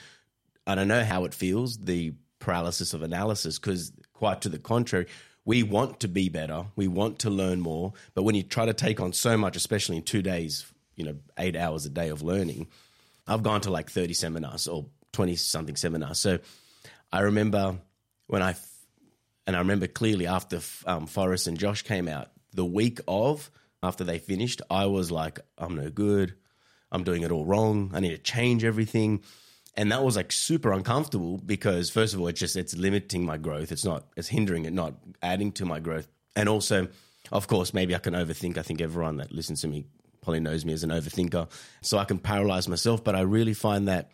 [0.67, 5.07] I don't know how it feels, the paralysis of analysis, because quite to the contrary,
[5.45, 8.73] we want to be better, we want to learn more, but when you try to
[8.73, 10.65] take on so much, especially in two days,
[10.95, 12.67] you know, eight hours a day of learning,
[13.25, 16.19] I've gone to like 30 seminars or 20 something seminars.
[16.19, 16.39] So
[17.11, 17.77] I remember
[18.27, 18.55] when I,
[19.45, 23.49] and I remember clearly after um, Forrest and Josh came out, the week of,
[23.81, 26.35] after they finished, I was like, I'm no good.
[26.91, 27.91] I'm doing it all wrong.
[27.93, 29.23] I need to change everything.
[29.75, 33.37] And that was like super uncomfortable because first of all, it's just it's limiting my
[33.37, 33.71] growth.
[33.71, 36.07] It's not it's hindering it, not adding to my growth.
[36.35, 36.87] And also,
[37.31, 38.57] of course, maybe I can overthink.
[38.57, 39.85] I think everyone that listens to me
[40.21, 41.49] probably knows me as an overthinker.
[41.81, 43.03] So I can paralyze myself.
[43.03, 44.11] But I really find that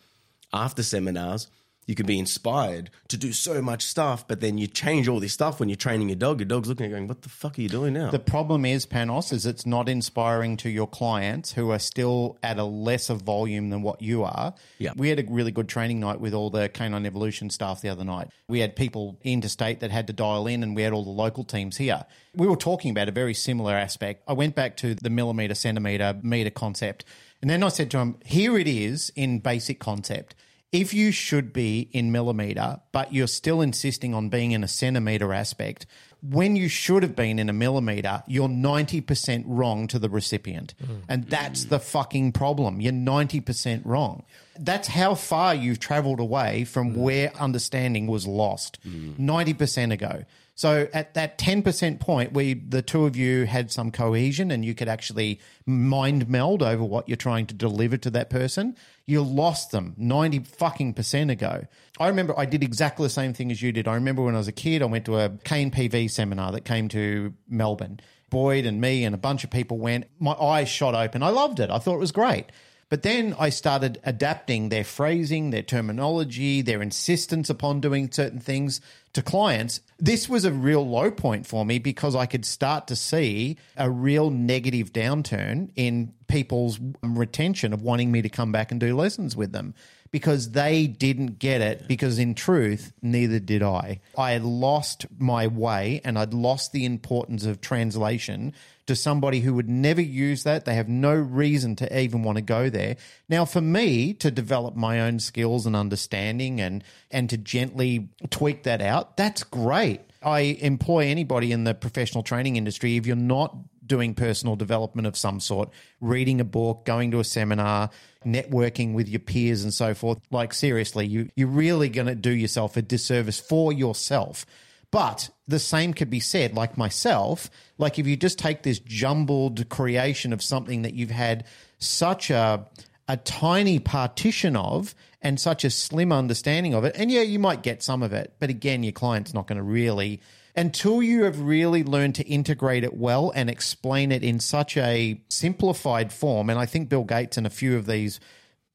[0.51, 1.47] after seminars,
[1.85, 5.33] you can be inspired to do so much stuff, but then you change all this
[5.33, 6.39] stuff when you're training your dog.
[6.39, 8.11] Your dog's looking at you going, What the fuck are you doing now?
[8.11, 12.57] The problem is, Panos, is it's not inspiring to your clients who are still at
[12.57, 14.53] a lesser volume than what you are.
[14.77, 14.93] Yeah.
[14.95, 18.03] We had a really good training night with all the Canine Evolution staff the other
[18.05, 18.29] night.
[18.47, 21.43] We had people interstate that had to dial in, and we had all the local
[21.43, 22.05] teams here.
[22.35, 24.23] We were talking about a very similar aspect.
[24.27, 27.05] I went back to the millimeter, centimeter, meter concept,
[27.41, 30.33] and then I said to him, Here it is in basic concept
[30.73, 35.31] if you should be in millimeter, but you're still insisting on being in a centimeter
[35.31, 35.85] aspect,
[36.27, 40.73] when you should have been in a millimeter, you're 90% wrong to the recipient.
[40.83, 41.01] Mm.
[41.07, 42.81] And that's the fucking problem.
[42.81, 44.23] You're 90% wrong.
[44.57, 46.97] That's how far you've traveled away from mm.
[46.97, 49.15] where understanding was lost mm.
[49.17, 50.23] 90% ago.
[50.55, 54.75] So at that 10% point where the two of you had some cohesion and you
[54.75, 58.75] could actually mind meld over what you're trying to deliver to that person,
[59.05, 61.65] you lost them 90 fucking percent ago.
[61.99, 63.87] I remember I did exactly the same thing as you did.
[63.87, 66.87] I remember when I was a kid, I went to a KNPV seminar that came
[66.89, 67.99] to Melbourne.
[68.29, 70.05] Boyd and me and a bunch of people went.
[70.19, 71.21] My eyes shot open.
[71.21, 71.69] I loved it.
[71.69, 72.47] I thought it was great.
[72.93, 78.81] But then I started adapting their phrasing, their terminology, their insistence upon doing certain things
[79.13, 79.81] to clients.
[79.97, 83.89] This was a real low point for me because I could start to see a
[83.89, 89.35] real negative downturn in people's retention of wanting me to come back and do lessons
[89.35, 89.73] with them
[90.13, 93.99] because they didn't get it because in truth neither did I.
[94.15, 98.53] I lost my way and I'd lost the importance of translation
[98.85, 100.65] to somebody who would never use that.
[100.65, 102.97] They have no reason to even want to go there.
[103.27, 108.63] Now, for me to develop my own skills and understanding and and to gently tweak
[108.63, 110.01] that out, that's great.
[110.21, 112.97] I employ anybody in the professional training industry.
[112.97, 115.69] If you're not doing personal development of some sort,
[116.01, 117.89] reading a book, going to a seminar,
[118.25, 122.31] networking with your peers and so forth, like seriously, you you're really going to do
[122.31, 124.45] yourself a disservice for yourself.
[124.91, 129.67] But the same could be said, like myself, like if you just take this jumbled
[129.69, 131.45] creation of something that you've had
[131.79, 132.67] such a
[133.07, 137.63] a tiny partition of and such a slim understanding of it, and yeah, you might
[137.63, 140.21] get some of it, but again, your client's not going to really
[140.55, 145.19] until you have really learned to integrate it well and explain it in such a
[145.29, 146.49] simplified form.
[146.49, 148.19] And I think Bill Gates and a few of these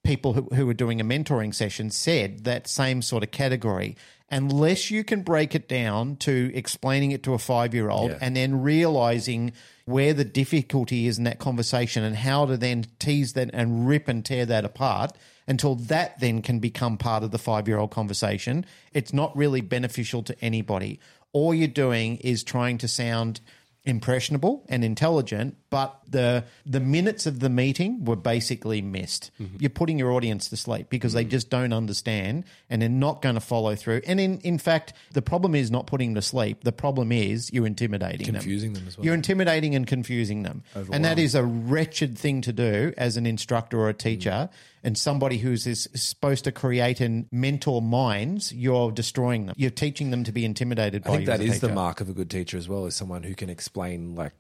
[0.05, 3.97] people who, who were doing a mentoring session said that same sort of category.
[4.31, 8.37] Unless you can break it down to explaining it to a five year old and
[8.37, 9.53] then realizing
[9.87, 14.07] where the difficulty is in that conversation and how to then tease that and rip
[14.07, 15.13] and tear that apart
[15.49, 19.63] until that then can become part of the five year old conversation, it's not really
[19.63, 21.01] beneficial to anybody.
[21.33, 23.41] All you're doing is trying to sound
[23.85, 29.31] impressionable and intelligent, but the the minutes of the meeting were basically missed.
[29.41, 29.57] Mm-hmm.
[29.61, 31.31] You're putting your audience to sleep because they mm.
[31.31, 34.01] just don't understand and they're not going to follow through.
[34.07, 36.65] And in in fact, the problem is not putting them to sleep.
[36.65, 38.83] The problem is you're intimidating Confusing them.
[38.83, 39.05] them as well.
[39.05, 40.63] You're intimidating and confusing them.
[40.93, 44.79] And that is a wretched thing to do as an instructor or a teacher mm.
[44.83, 49.55] and somebody who's is supposed to create and mentor minds, you're destroying them.
[49.59, 52.13] You're teaching them to be intimidated by I think that is the mark of a
[52.13, 54.33] good teacher as well, is someone who can explain like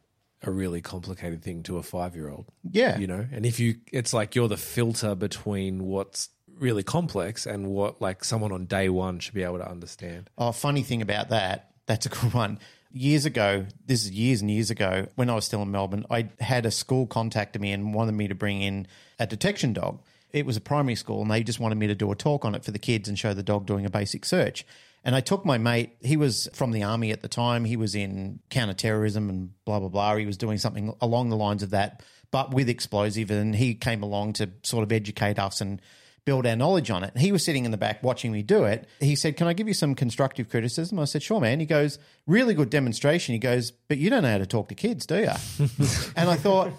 [0.42, 2.46] a really complicated thing to a five year old.
[2.70, 2.98] Yeah.
[2.98, 3.26] You know?
[3.32, 8.24] And if you it's like you're the filter between what's really complex and what like
[8.24, 10.30] someone on day one should be able to understand.
[10.36, 12.58] Oh, funny thing about that, that's a good one.
[12.90, 16.30] Years ago, this is years and years ago, when I was still in Melbourne, I
[16.40, 18.86] had a school contact me and wanted me to bring in
[19.18, 20.00] a detection dog.
[20.32, 22.54] It was a primary school, and they just wanted me to do a talk on
[22.54, 24.64] it for the kids and show the dog doing a basic search.
[25.08, 27.64] And I took my mate, he was from the army at the time.
[27.64, 30.16] He was in counterterrorism and blah, blah, blah.
[30.16, 33.30] He was doing something along the lines of that, but with explosive.
[33.30, 35.80] And he came along to sort of educate us and
[36.26, 37.16] build our knowledge on it.
[37.16, 38.86] He was sitting in the back watching me do it.
[39.00, 40.98] He said, Can I give you some constructive criticism?
[40.98, 41.58] I said, Sure, man.
[41.58, 43.32] He goes, Really good demonstration.
[43.32, 45.30] He goes, But you don't know how to talk to kids, do you?
[46.16, 46.70] and I thought,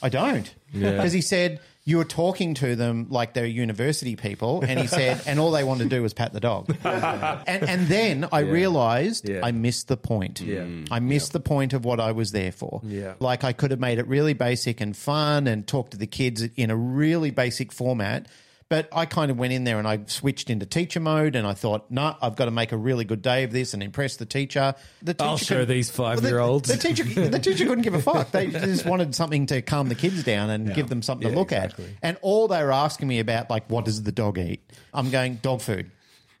[0.00, 0.54] I don't.
[0.72, 5.22] Because he said, you were talking to them like they're university people, and he said,
[5.24, 6.76] and all they wanted to do was pat the dog.
[6.84, 9.40] and, and then I realized Yeah.
[9.44, 10.40] I missed the point.
[10.40, 10.62] Yeah.
[10.62, 11.02] I mm.
[11.02, 12.80] missed the point of what I was there for.
[12.82, 13.14] Yeah.
[13.20, 16.42] Like I could have made it really basic and fun and talked to the kids
[16.56, 18.26] in a really basic format.
[18.68, 21.54] But I kind of went in there and I switched into teacher mode and I
[21.54, 24.26] thought, no, I've got to make a really good day of this and impress the
[24.26, 24.74] teacher.
[25.02, 26.68] The teacher I'll show these five-year-olds.
[26.68, 28.32] The, teacher, the teacher couldn't give a fuck.
[28.32, 31.52] They just wanted something to calm the kids down and give them something to look
[31.52, 31.78] at.
[32.02, 34.60] And all they were asking me about, like, what does the dog eat?
[34.92, 35.90] I'm going dog food.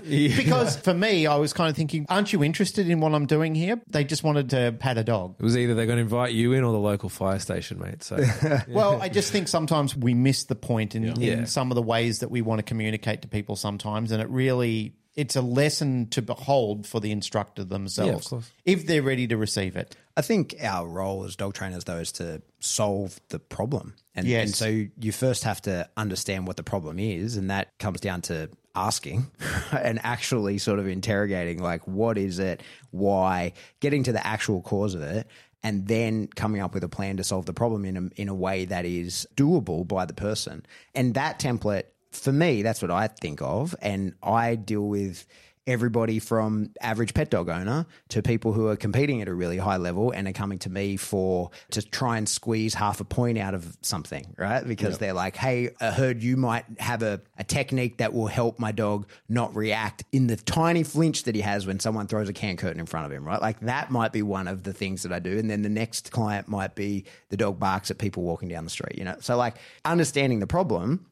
[0.04, 3.54] because for me, I was kind of thinking, aren't you interested in what I'm doing
[3.54, 3.80] here?
[3.88, 5.36] They just wanted to pat a dog.
[5.38, 8.02] It was either they're going to invite you in or the local fire station, mate.
[8.02, 8.18] So
[8.68, 11.44] Well, I just think sometimes we miss the point in, in Yeah.
[11.44, 14.94] some of the ways that we want to communicate to people sometimes, and it really
[15.16, 18.50] it's a lesson to behold for the instructor themselves course.
[18.64, 19.96] if they're ready to receive it.
[20.16, 23.94] I think our role as dog trainers, though, is to solve the problem.
[24.14, 24.46] And, Yes.
[24.46, 27.36] and so you first have to understand what the problem is.
[27.36, 29.30] And that comes down to asking
[29.72, 32.62] and actually sort of interrogating, like, what is it?
[32.90, 33.52] Why?
[33.80, 35.26] Getting to the actual cause of it.
[35.62, 38.34] And then coming up with a plan to solve the problem in a, in a
[38.34, 40.64] way that is doable by the person.
[40.94, 43.74] And that template, for me, that's what I think of.
[43.82, 45.26] And I deal with
[45.66, 49.76] everybody from average pet dog owner to people who are competing at a really high
[49.76, 53.54] level and are coming to me for to try and squeeze half a point out
[53.54, 54.66] of something, right?
[54.66, 58.58] Because they're like, hey, I heard you might have a, a technique that will help
[58.58, 62.32] my dog not react in the tiny flinch that he has when someone throws a
[62.32, 63.40] can curtain in front of him, right?
[63.40, 65.38] Like that might be one of the things that I do.
[65.38, 68.70] And then the next client might be the dog barks at people walking down the
[68.70, 69.16] street, you know?
[69.20, 71.06] So like understanding the problem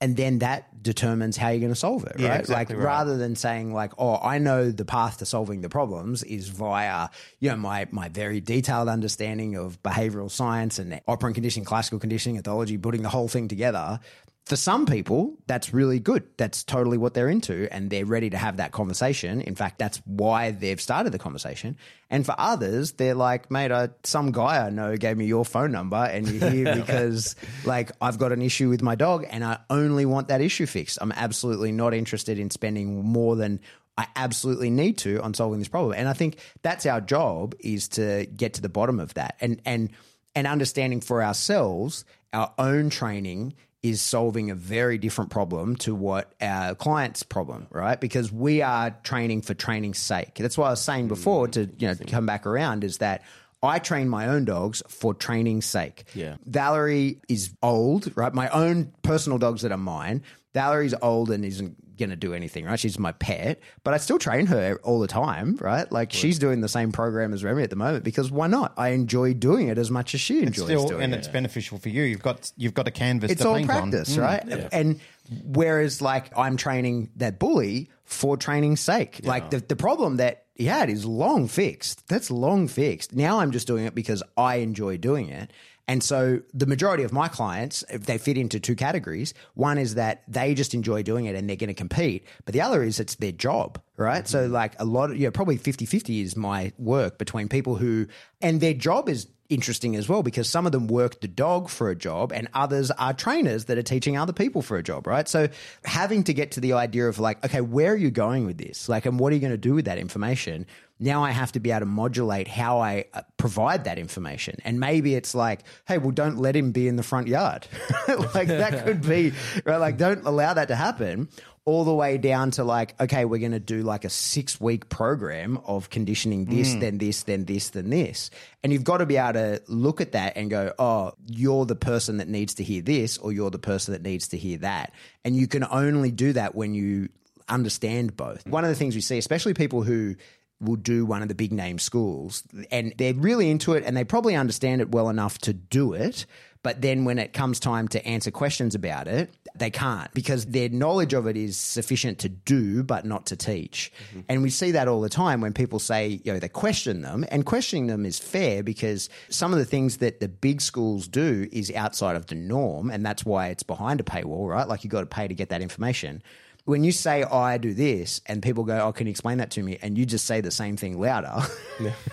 [0.00, 2.20] and then that determines how you're going to solve it, right?
[2.20, 2.90] Yeah, exactly like right.
[2.90, 7.08] rather than saying like, "Oh, I know the path to solving the problems is via
[7.40, 12.40] you know my my very detailed understanding of behavioral science and operant conditioning, classical conditioning,
[12.40, 14.00] ethology, putting the whole thing together."
[14.48, 16.24] For some people, that's really good.
[16.38, 19.42] That's totally what they're into, and they're ready to have that conversation.
[19.42, 21.76] In fact, that's why they've started the conversation.
[22.08, 25.70] And for others, they're like, "Mate, I, some guy I know gave me your phone
[25.70, 27.36] number, and you're here because
[27.66, 30.96] like I've got an issue with my dog, and I only want that issue fixed.
[31.02, 33.60] I'm absolutely not interested in spending more than
[33.98, 35.92] I absolutely need to on solving this problem.
[35.94, 39.60] And I think that's our job is to get to the bottom of that and
[39.66, 39.90] and
[40.34, 46.32] and understanding for ourselves our own training is solving a very different problem to what
[46.40, 48.00] our client's problem, right?
[48.00, 50.34] Because we are training for training's sake.
[50.34, 51.52] That's what I was saying before mm.
[51.52, 53.22] to you know come back around is that
[53.62, 56.04] I train my own dogs for training's sake.
[56.14, 56.36] Yeah.
[56.44, 58.32] Valerie is old, right?
[58.32, 60.22] My own personal dogs that are mine.
[60.54, 62.78] Valerie's old and isn't going to do anything, right?
[62.78, 65.90] She's my pet, but I still train her all the time, right?
[65.90, 68.72] Like she's doing the same program as Remy at the moment because why not?
[68.76, 71.28] I enjoy doing it as much as she enjoys Still, doing and it And it's
[71.28, 72.02] beneficial for you.
[72.04, 73.32] You've got you've got a canvas.
[73.32, 73.90] it's to all paint on.
[73.90, 74.22] practice, Mm.
[74.22, 74.68] right?
[74.72, 75.00] And
[75.44, 79.20] whereas like I'm training that bully for training's sake.
[79.24, 82.08] Like the, the problem that he had is long fixed.
[82.08, 83.12] That's long fixed.
[83.14, 85.52] Now I'm just doing it because I enjoy doing it.
[85.88, 89.94] And so the majority of my clients, if they fit into two categories, one is
[89.94, 92.26] that they just enjoy doing it and they're going to compete.
[92.44, 94.28] But the other is it's their job, right?
[94.28, 94.52] So mm-hmm.
[94.52, 98.06] like a lot of, yeah, probably 50 50 is my work between people who,
[98.42, 101.88] and their job is interesting as well because some of them work the dog for
[101.90, 105.26] a job and others are trainers that are teaching other people for a job, right?
[105.28, 105.48] So
[105.84, 108.88] having to get to the idea of like, okay, where are you going with this?
[108.88, 110.66] Like, and what are you going to do with that information?
[111.00, 114.58] Now I have to be able to modulate how I uh, provide that information.
[114.64, 117.66] And maybe it's like, hey, well, don't let him be in the front yard.
[118.34, 119.32] like that could be,
[119.64, 119.76] right?
[119.76, 121.28] Like, don't allow that to happen
[121.68, 124.88] all the way down to like, okay, we're going to do like a six week
[124.88, 126.80] program of conditioning this, mm.
[126.80, 128.30] then this, then this, then this.
[128.64, 131.76] And you've got to be able to look at that and go, oh, you're the
[131.76, 134.94] person that needs to hear this, or you're the person that needs to hear that.
[135.26, 137.10] And you can only do that when you
[137.50, 138.46] understand both.
[138.46, 140.16] One of the things we see, especially people who
[140.60, 144.04] will do one of the big name schools and they're really into it and they
[144.04, 146.24] probably understand it well enough to do it.
[146.62, 150.68] But then when it comes time to answer questions about it, they can't because their
[150.68, 153.92] knowledge of it is sufficient to do, but not to teach.
[154.10, 154.20] Mm-hmm.
[154.28, 157.24] And we see that all the time when people say, you know, they question them,
[157.30, 161.48] and questioning them is fair because some of the things that the big schools do
[161.52, 164.68] is outside of the norm, and that's why it's behind a paywall, right?
[164.68, 166.22] Like you got to pay to get that information.
[166.68, 169.62] When you say I do this, and people go, "Oh, can you explain that to
[169.62, 171.40] me?" and you just say the same thing louder,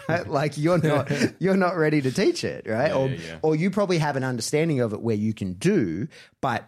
[0.28, 2.94] like you're not you're not ready to teach it, right?
[2.94, 3.40] or yeah, yeah.
[3.42, 6.08] or you probably have an understanding of it where you can do,
[6.40, 6.64] but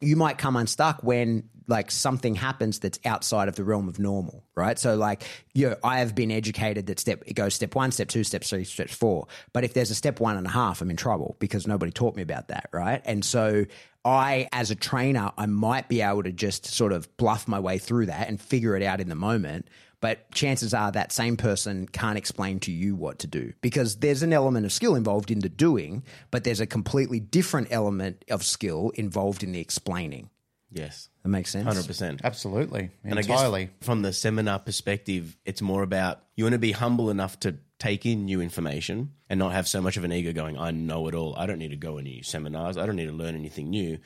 [0.00, 4.44] you might come unstuck when like something happens that's outside of the realm of normal,
[4.54, 4.78] right?
[4.78, 5.22] So like,
[5.54, 8.44] you know, I have been educated that step it goes step one, step two, step
[8.44, 9.26] three, step four.
[9.52, 12.16] But if there's a step one and a half, I'm in trouble because nobody taught
[12.16, 13.02] me about that, right?
[13.04, 13.66] And so
[14.04, 17.78] I, as a trainer, I might be able to just sort of bluff my way
[17.78, 19.68] through that and figure it out in the moment.
[20.00, 24.24] But chances are that same person can't explain to you what to do because there's
[24.24, 26.02] an element of skill involved in the doing,
[26.32, 30.28] but there's a completely different element of skill involved in the explaining.
[30.72, 31.08] Yes.
[31.22, 31.64] That makes sense.
[31.66, 32.20] Hundred percent.
[32.24, 32.90] Absolutely.
[33.04, 33.66] And I Entirely.
[33.66, 37.56] guess from the seminar perspective, it's more about you want to be humble enough to
[37.78, 41.06] take in new information and not have so much of an ego going, I know
[41.08, 41.34] it all.
[41.36, 42.76] I don't need to go any seminars.
[42.76, 43.98] I don't need to learn anything new.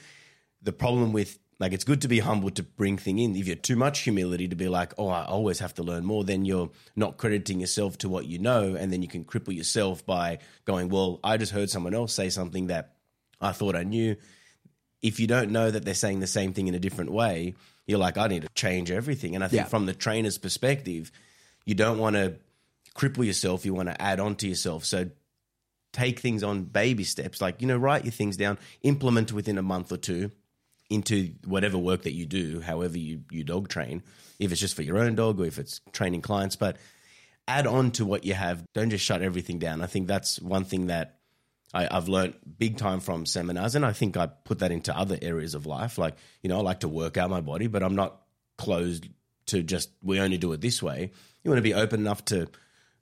[0.62, 3.34] The problem with like it's good to be humble to bring thing in.
[3.34, 6.22] If you're too much humility to be like, oh, I always have to learn more,
[6.22, 10.04] then you're not crediting yourself to what you know, and then you can cripple yourself
[10.04, 12.96] by going, well, I just heard someone else say something that
[13.40, 14.16] I thought I knew
[15.02, 17.54] if you don't know that they're saying the same thing in a different way,
[17.86, 19.34] you're like, I need to change everything.
[19.34, 19.68] And I think Yeah.
[19.68, 21.12] from the trainer's perspective,
[21.64, 22.36] you don't want to
[22.94, 23.64] cripple yourself.
[23.64, 24.84] You want to add on to yourself.
[24.84, 25.10] So
[25.92, 27.40] take things on baby steps.
[27.40, 30.30] Like, you know, write your things down, implement within a month or two
[30.90, 34.02] into whatever work that you do, however you, you dog train,
[34.38, 36.56] if it's just for your own dog or if it's training clients.
[36.56, 36.76] But
[37.48, 38.64] add on to what you have.
[38.72, 39.82] Don't just shut everything down.
[39.82, 41.18] I think that's one thing that
[41.74, 45.18] I, I've learned big time from seminars, and I think I put that into other
[45.20, 45.98] areas of life.
[45.98, 48.22] Like, you know, I like to work out my body, but I'm not
[48.56, 49.08] closed
[49.46, 51.10] to just we only do it this way.
[51.42, 52.48] You want to be open enough to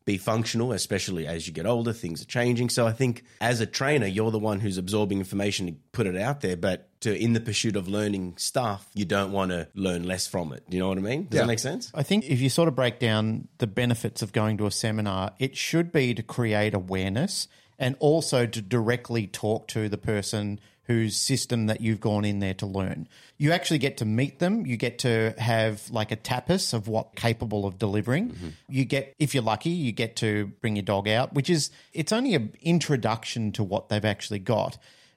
[0.04, 1.92] be functional, especially as you get older.
[1.92, 2.68] Things are changing.
[2.68, 6.16] So I think as a trainer, you're the one who's absorbing information to put it
[6.16, 6.56] out there.
[6.56, 10.52] But to in the pursuit of learning stuff, you don't want to learn less from
[10.52, 10.68] it.
[10.68, 11.28] Do you know what I mean?
[11.30, 11.90] Does that make sense?
[11.94, 15.32] I think if you sort of break down the benefits of going to a seminar,
[15.38, 17.48] it should be to create awareness
[17.78, 22.54] and also to directly talk to the person whose system that you've gone in there
[22.54, 23.08] to learn.
[23.38, 24.66] You actually get to meet them.
[24.66, 28.30] You get to have like a tapas of what capable of delivering.
[28.30, 28.48] Mm-hmm.
[28.68, 32.12] You get, if you're lucky, you get to bring your dog out, which is, it's
[32.12, 34.76] only an introduction to what they've actually got.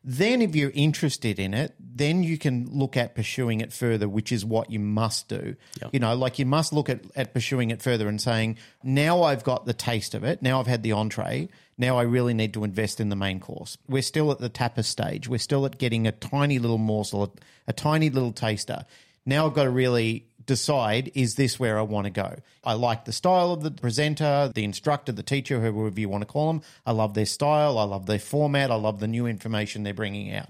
[0.09, 4.31] Then, if you're interested in it, then you can look at pursuing it further, which
[4.31, 5.57] is what you must do.
[5.91, 9.43] You know, like you must look at, at pursuing it further and saying, now I've
[9.43, 10.41] got the taste of it.
[10.41, 11.49] Now I've had the entree.
[11.77, 13.77] Now I really need to invest in the main course.
[13.89, 15.27] We're still at the tapas stage.
[15.27, 17.29] We're still at getting a tiny little morsel, a,
[17.67, 18.85] a tiny little taster.
[19.25, 22.37] Now I've got to really decide is this where I want to go?
[22.63, 26.25] I like the style of the presenter, the instructor, the teacher, whoever you want to
[26.25, 26.61] call them.
[26.85, 27.77] I love their style.
[27.77, 28.71] I love their format.
[28.71, 30.49] I love the new information they're bringing out.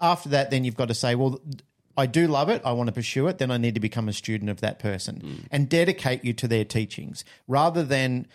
[0.00, 1.40] After that, then you've got to say, well,
[1.96, 2.60] I do love it.
[2.64, 3.38] I want to pursue it.
[3.38, 5.34] Then I need to become a student of that person hmm.
[5.50, 8.26] and dedicate you to their teachings rather than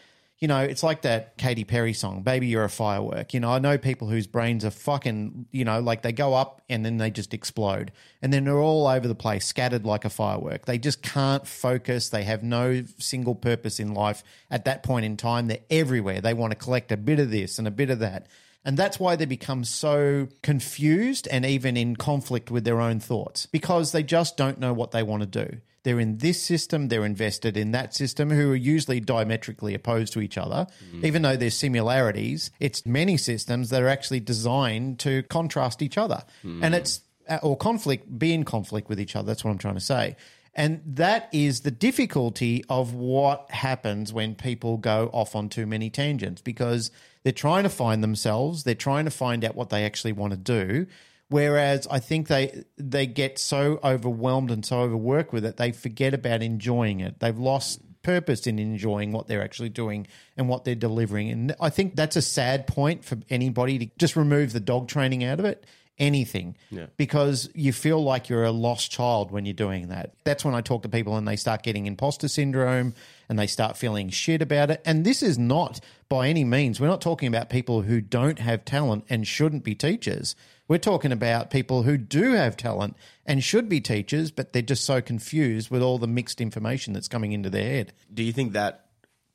[0.41, 3.35] you know, it's like that Katy Perry song, Baby, You're a Firework.
[3.35, 6.63] You know, I know people whose brains are fucking, you know, like they go up
[6.67, 7.91] and then they just explode.
[8.23, 10.65] And then they're all over the place, scattered like a firework.
[10.65, 12.09] They just can't focus.
[12.09, 15.45] They have no single purpose in life at that point in time.
[15.45, 16.21] They're everywhere.
[16.21, 18.25] They want to collect a bit of this and a bit of that.
[18.65, 23.45] And that's why they become so confused and even in conflict with their own thoughts
[23.45, 25.57] because they just don't know what they want to do.
[25.83, 30.21] They're in this system, they're invested in that system, who are usually diametrically opposed to
[30.21, 30.67] each other.
[30.93, 31.05] Mm.
[31.05, 36.23] Even though there's similarities, it's many systems that are actually designed to contrast each other.
[36.43, 36.63] Mm.
[36.63, 39.25] And it's, uh, or conflict, be in conflict with each other.
[39.25, 40.15] That's what I'm trying to say.
[40.53, 45.89] And that is the difficulty of what happens when people go off on too many
[45.89, 46.91] tangents because
[47.23, 50.37] they're trying to find themselves, they're trying to find out what they actually want to
[50.37, 50.87] do.
[51.31, 56.13] Whereas I think they they get so overwhelmed and so overworked with it, they forget
[56.13, 57.21] about enjoying it.
[57.21, 61.29] They've lost purpose in enjoying what they're actually doing and what they're delivering.
[61.29, 65.23] And I think that's a sad point for anybody to just remove the dog training
[65.23, 65.65] out of it.
[65.97, 66.57] Anything,
[66.97, 70.15] because you feel like you're a lost child when you're doing that.
[70.23, 72.95] That's when I talk to people and they start getting imposter syndrome
[73.29, 74.81] and they start feeling shit about it.
[74.83, 75.79] And this is not
[76.09, 79.75] by any means, we're not talking about people who don't have talent and shouldn't be
[79.75, 80.35] teachers.
[80.71, 82.95] We're talking about people who do have talent
[83.25, 87.09] and should be teachers, but they're just so confused with all the mixed information that's
[87.09, 87.91] coming into their head.
[88.13, 88.85] Do you think that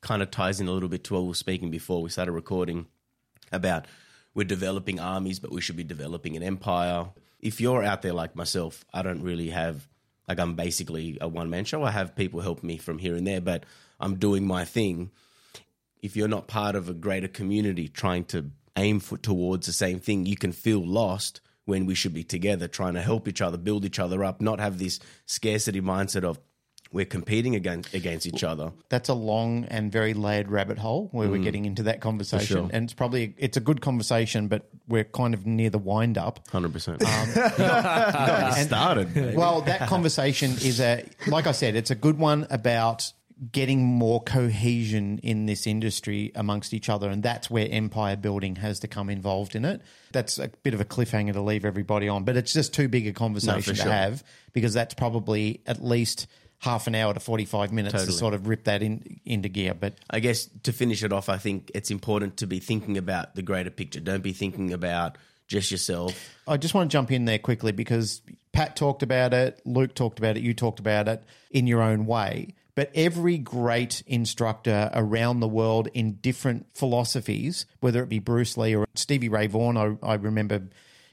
[0.01, 2.33] kind of ties in a little bit to what we were speaking before we started
[2.33, 2.87] recording
[3.53, 3.85] about
[4.33, 7.09] we're developing armies, but we should be developing an empire?
[7.39, 9.87] if you're out there like myself, I don't really have
[10.27, 11.83] like I'm basically a one man show.
[11.83, 13.65] I have people help me from here and there, but
[14.01, 15.11] I'm doing my thing.
[16.01, 19.99] If you're not part of a greater community trying to aim for towards the same
[19.99, 23.59] thing, you can feel lost when we should be together trying to help each other,
[23.59, 26.39] build each other up, not have this scarcity mindset of
[26.93, 28.73] we're competing against against each other.
[28.89, 31.45] That's a long and very layered rabbit hole where we're mm.
[31.45, 32.71] getting into that conversation, sure.
[32.73, 36.47] and it's probably it's a good conversation, but we're kind of near the wind up.
[36.49, 37.03] Hundred percent.
[37.03, 37.29] Um,
[38.67, 39.13] started.
[39.13, 39.37] baby.
[39.37, 43.13] Well, that conversation is a like I said, it's a good one about
[43.53, 48.81] getting more cohesion in this industry amongst each other, and that's where empire building has
[48.81, 49.83] to come involved in it.
[50.13, 53.07] That's a bit of a cliffhanger to leave everybody on, but it's just too big
[53.07, 53.93] a conversation to sure.
[53.93, 56.27] have because that's probably at least
[56.61, 59.75] half an hour to forty five minutes to sort of rip that in into gear.
[59.75, 63.35] But I guess to finish it off, I think it's important to be thinking about
[63.35, 64.01] the greater picture.
[64.01, 66.35] Don't be thinking about just yourself.
[66.49, 68.23] I just want to jump in there quickly because
[68.53, 72.07] Pat talked about it, Luke talked about it, you talked about it in your own
[72.07, 72.55] way.
[72.77, 78.77] But every great instructor around the world in different philosophies, whether it be Bruce Lee
[78.77, 80.69] or Stevie Ray Vaughan, I, I remember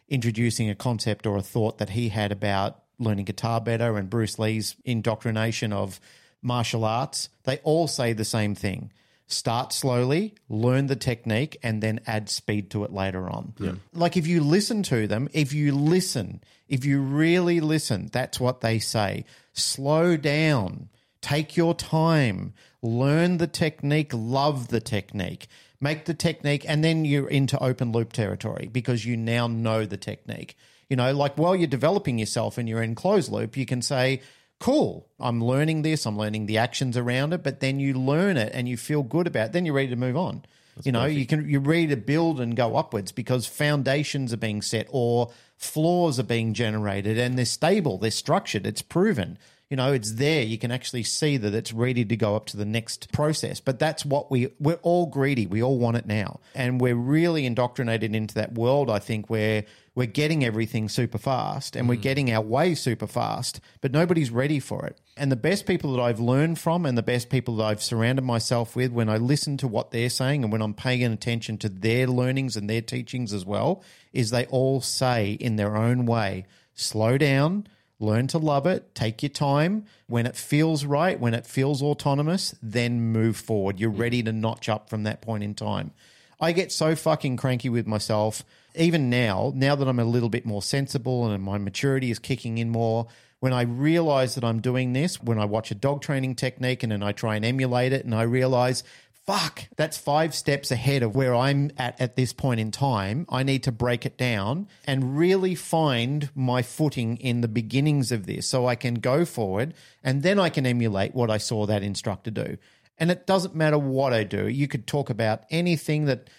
[0.09, 4.38] introducing a concept or a thought that he had about learning guitar better and Bruce
[4.38, 5.99] Lee's indoctrination of
[6.41, 8.91] martial arts, they all say the same thing.
[9.28, 13.53] Start slowly, learn the technique, and then add speed to it later on.
[13.93, 18.59] Like if you listen to them, if you listen, if you really listen, that's what
[18.61, 19.24] they say.
[19.53, 20.89] Slow down,
[21.24, 22.53] take your time,
[22.84, 25.47] learn the technique, love the technique,
[25.80, 29.97] make the technique, and then you're into open loop territory because you now know the
[29.97, 30.55] technique.
[30.89, 34.21] You know, like while you're developing yourself and you're in closed loop, you can say,
[34.59, 38.51] cool, I'm learning this, I'm learning the actions around it, but then you learn it
[38.53, 40.43] and you feel good about it, then you're ready to move on.
[40.84, 44.61] you know, you can you're ready to build and go upwards because foundations are being
[44.61, 49.38] set or floors are being generated and they're stable, they're structured, it's proven.
[49.74, 50.43] You know, it's there.
[50.43, 53.59] You can actually see that it's ready to go up to the next process.
[53.59, 55.47] But that's what we we're all greedy.
[55.47, 56.41] We all want it now.
[56.53, 59.65] And we're really indoctrinated into that world, I think, where
[59.95, 62.03] we're getting everything super fast and we're mm.
[62.03, 65.01] getting our way super fast, but nobody's ready for it.
[65.17, 68.24] And the best people that I've learned from and the best people that I've surrounded
[68.24, 71.69] myself with, when I listen to what they're saying and when I'm paying attention to
[71.69, 76.45] their learnings and their teachings as well, is they all say in their own way,
[76.76, 77.67] slow down,
[78.04, 79.86] learn to love it, take your time.
[80.08, 83.80] When it feels right, when it feels autonomous, then move forward.
[83.80, 85.91] You're ready to notch up from that point in time.
[86.39, 88.43] I get so fucking cranky with myself.
[88.76, 92.58] Even now, now that I'm a little bit more sensible and my maturity is kicking
[92.58, 93.08] in more,
[93.39, 96.91] when I realize that I'm doing this, when I watch a dog training technique and
[96.91, 98.84] then I try and emulate it and I realize,
[99.26, 103.26] fuck, that's five steps ahead of where I'm at at this point in time.
[103.30, 108.26] I need to break it down and really find my footing in the beginnings of
[108.26, 111.84] this so I can go forward and then I can emulate what I saw that
[111.84, 112.57] instructor do.
[112.97, 114.47] And it doesn't matter what I do.
[114.47, 116.30] You could talk about anything that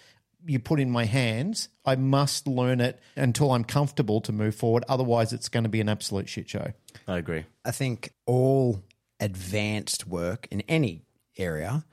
[0.45, 1.69] you put in my hands.
[1.85, 4.85] I must learn it until I'm comfortable to move forward.
[4.87, 6.71] Otherwise, it's going to be an absolute shit show.
[7.07, 7.45] I agree.
[7.65, 8.83] I think all
[9.19, 11.01] advanced work in any
[11.37, 11.83] area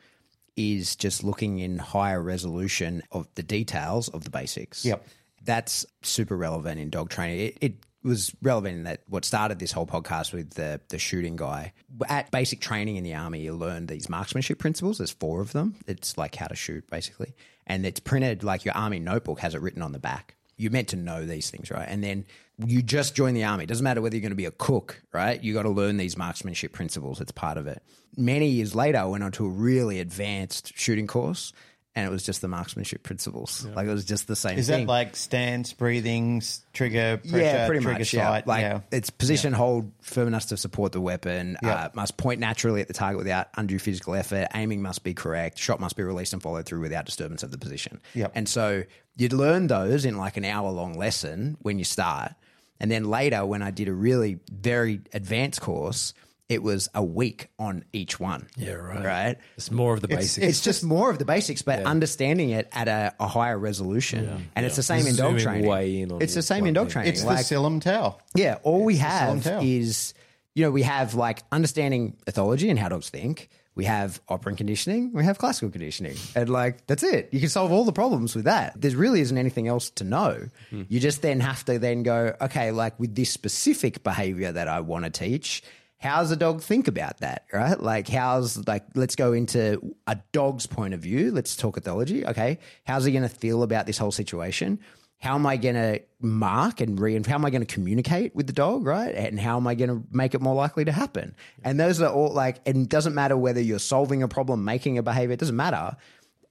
[0.57, 4.85] is just looking in higher resolution of the details of the basics.
[4.85, 5.07] Yep.
[5.45, 7.41] That's super relevant in dog training.
[7.41, 7.75] It, it
[8.05, 11.73] was relevant in that what started this whole podcast with the the shooting guy.
[12.09, 14.99] At basic training in the army, you learn these marksmanship principles.
[14.99, 15.77] There's four of them.
[15.87, 17.35] It's like how to shoot, basically.
[17.67, 20.37] And it's printed like your army notebook has it written on the back.
[20.57, 21.87] You're meant to know these things, right?
[21.89, 22.25] And then
[22.59, 23.65] you just join the army.
[23.65, 25.43] It doesn't matter whether you're going to be a cook, right?
[25.43, 27.21] You got to learn these marksmanship principles.
[27.21, 27.83] It's part of it.
[28.17, 31.53] Many years later, I went on to a really advanced shooting course,
[31.95, 33.67] and it was just the marksmanship principles.
[33.67, 34.87] Like it was just the same Is thing.
[34.87, 38.11] that like stance, breathing, trigger, pressure, yeah, pretty trigger much.
[38.11, 38.45] sight?
[38.47, 38.53] Yeah.
[38.53, 38.81] Like yeah.
[38.91, 41.59] it's position hold firm enough to support the weapon.
[41.63, 41.75] Yeah.
[41.75, 44.49] Uh, must point naturally at the target without undue physical effort.
[44.55, 45.59] Aiming must be correct.
[45.59, 48.01] Shot must be released and followed through without disturbance of the position.
[48.15, 48.33] Yep.
[48.35, 48.85] And so
[49.17, 52.33] you'd learn those in like an hour long lesson when you start,
[52.81, 56.15] and then later when I did a really very advanced course.
[56.53, 58.47] It was a week on each one.
[58.57, 59.05] Yeah, right.
[59.05, 59.37] Right.
[59.57, 60.47] It's more of the basics.
[60.47, 64.51] It's just more of the basics, but understanding it at a, a higher resolution.
[64.55, 65.67] And it's the same in dog training.
[65.67, 67.13] way in on it's the same in dog training.
[67.13, 68.19] It's Like- the Siu Lim Tao.
[68.35, 70.15] yeah, all we have is,
[70.55, 73.49] you know, we have like understanding ethology and how dogs think.
[73.75, 75.15] We have operant conditioning.
[75.15, 76.17] We have classical conditioning.
[76.37, 77.31] And like, that's it.
[77.33, 78.79] You can solve all the problems with that.
[78.79, 80.49] There really isn't anything else to know.
[80.69, 80.83] Hmm.
[80.91, 84.81] You just then have to then go, okay, like with this specific behavior that I
[84.81, 85.63] want to teach,
[86.03, 87.81] how's a dog think about that, right?
[87.81, 91.31] Like, how's, like, let's go into a dog's point of view.
[91.31, 92.27] Let's talk ethology.
[92.27, 92.59] Okay.
[92.85, 94.81] How's he going to feel about this whole situation?
[95.23, 98.49] how am I going to mark and re how am I going to communicate with
[98.49, 99.15] the dog, right?
[99.15, 101.37] And how am I going to make it more likely to happen?
[101.63, 104.99] And those are all like, and it doesn't matter whether you're solving a problem, making
[104.99, 105.97] a behavior, it doesn't matter.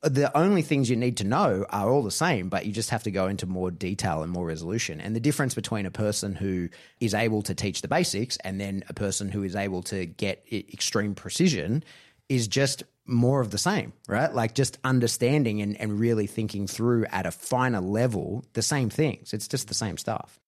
[0.03, 3.03] The only things you need to know are all the same, but you just have
[3.03, 4.99] to go into more detail and more resolution.
[4.99, 8.83] And the difference between a person who is able to teach the basics and then
[8.89, 11.83] a person who is able to get extreme precision
[12.29, 14.33] is just more of the same, right?
[14.33, 19.33] Like just understanding and, and really thinking through at a finer level the same things.
[19.33, 20.40] It's just the same stuff.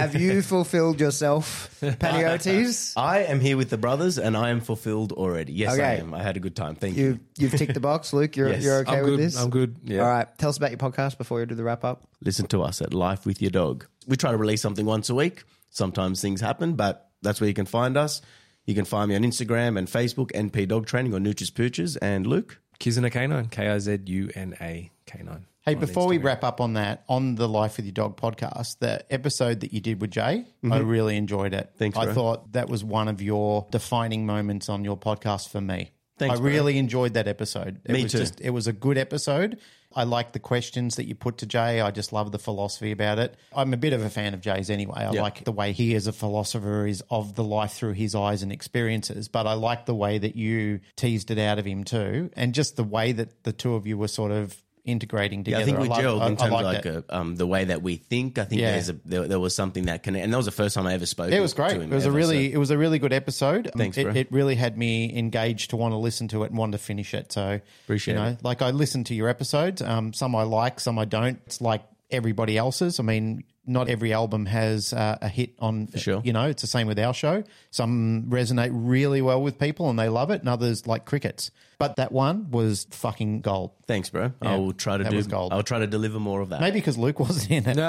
[0.00, 2.92] Have you fulfilled yourself, Panagiotis?
[2.96, 5.52] I am here with the brothers, and I am fulfilled already.
[5.52, 6.14] Yes, I am.
[6.14, 6.76] I had a good time.
[6.76, 7.04] Thank you.
[7.04, 8.36] You you've ticked the box, Luke.
[8.36, 8.62] You're Yes.
[8.62, 9.18] you're okay I'm with good.
[9.20, 9.36] this?
[9.36, 9.76] I'm good.
[9.82, 10.02] Yeah.
[10.02, 10.28] All right.
[10.38, 12.04] Tell us about your podcast before we do the wrap up.
[12.22, 13.86] Listen to us at Life with Your Dog.
[14.06, 15.42] We try to release something once a week.
[15.70, 18.22] Sometimes things happen, but that's where you can find us.
[18.66, 21.96] You can find me on Instagram and Facebook, NP Dog Training or Nooches Pooches.
[22.00, 23.50] And Luke, Kizuna K9.
[23.50, 25.40] K I Z U N A K9.
[25.68, 29.04] Hey, before we wrap up on that, on the Life with Your Dog podcast, the
[29.12, 31.66] episode that you did with Jay, I really enjoyed it.
[31.68, 31.78] Mm-hmm.
[31.78, 32.14] Thanks, I bro.
[32.14, 35.90] thought that was one of your defining moments on your podcast for me.
[36.18, 36.50] Thanks, I bro.
[36.50, 37.80] really enjoyed that episode.
[37.84, 38.18] It Me was too.
[38.18, 39.58] Just, it was a good episode.
[39.94, 41.80] I like the questions that you put to Jay.
[41.82, 43.36] I just love the philosophy about it.
[43.54, 45.04] I'm a bit of a fan of Jay's anyway.
[45.04, 45.22] I Yeah.
[45.22, 48.50] like the way he as a philosopher is of the life through his eyes and
[48.52, 52.30] experiences, but I like the way that you teased it out of him too.
[52.34, 55.62] And just the way that the two of you were sort of integrating yeah, together.
[55.62, 57.64] I think we like- gelled I- in I terms of like a, um, the way
[57.66, 58.38] that we think.
[58.38, 58.72] I think Yeah.
[58.72, 60.94] there's a, there, there was something that connected, and that was the first time I
[60.94, 61.30] ever spoke.
[61.30, 61.74] It was great.
[61.74, 63.70] To him It was a ever, really, so- it was a really good episode.
[63.76, 64.12] Thanks, it, bro.
[64.14, 67.14] it really had me engaged to want to listen to it and want to finish
[67.14, 67.30] it.
[67.32, 68.42] So Appreciate you know, it.
[68.44, 69.82] Like I listen to your episodes.
[69.82, 71.38] Um, some I like, some I don't.
[71.46, 72.98] It's like everybody else's.
[72.98, 75.88] I mean, not every album has uh, a hit on.
[75.88, 76.22] For sure.
[76.24, 77.44] You know, it's the same with our show.
[77.70, 81.50] Some resonate really well with people and they love it, and others like crickets.
[81.78, 83.70] But that one was fucking gold.
[83.86, 84.32] Thanks, bro.
[84.42, 85.16] I will try to that do.
[85.16, 85.52] was gold.
[85.52, 86.60] I'll try to deliver more of that.
[86.60, 87.78] Maybe because Luke wasn't in it.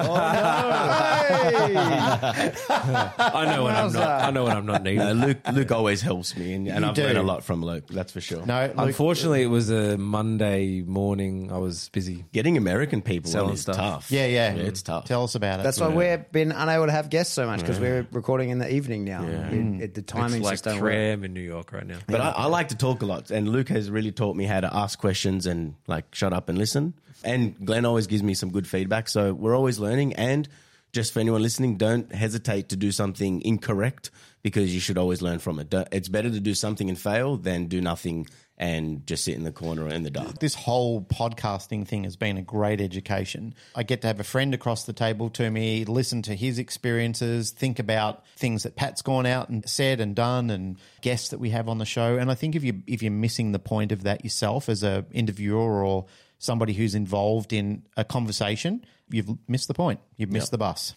[2.70, 4.22] I know when I'm not.
[4.24, 5.02] I know when I'm not needed.
[5.02, 7.04] Uh, Luke, Luke always helps me, and, and You I've do.
[7.04, 7.88] learned a lot from Luke.
[7.88, 8.46] That's for sure.
[8.46, 11.52] No, Luke, Unfortunately, it was a Monday morning.
[11.52, 12.26] I was busy.
[12.32, 13.76] Getting American people Selling on is stuff.
[13.76, 14.12] tough.
[14.12, 15.06] Yeah, yeah, it's tough.
[15.06, 15.64] Tell us about it.
[15.64, 18.72] That's why we've been unable to have guests so much because we're recording in the
[18.72, 19.24] evening now.
[19.24, 20.94] It- it- the timings It's like just don't 3 work.
[20.94, 21.24] a.m.
[21.24, 21.98] in New York right now.
[22.08, 24.60] But I, I like to talk a lot, and Luke has really taught me how
[24.60, 26.94] to ask questions and like shut up and listen.
[27.24, 30.14] And Glenn always gives me some good feedback, so we're always learning.
[30.14, 30.48] And
[30.94, 34.12] just for anyone listening, don't hesitate to do something incorrect
[34.42, 35.74] because you should always learn from it.
[35.92, 38.28] It's better to do something and fail than do nothing
[38.60, 40.40] and just sit in the corner or in the dark.
[40.40, 43.56] this whole podcasting thing has been a great education.
[43.74, 47.52] I get to have a friend across the table to me, listen to his experiences,
[47.52, 51.52] think about things that Pat's gone out and said and done, and guests that we
[51.52, 52.18] have on the show.
[52.18, 55.06] And I think if you if you're missing the point of that yourself as a
[55.12, 56.06] interviewer or
[56.38, 60.02] somebody who's involved in a conversation, you've missed the point.
[60.18, 60.94] You've missed the bus.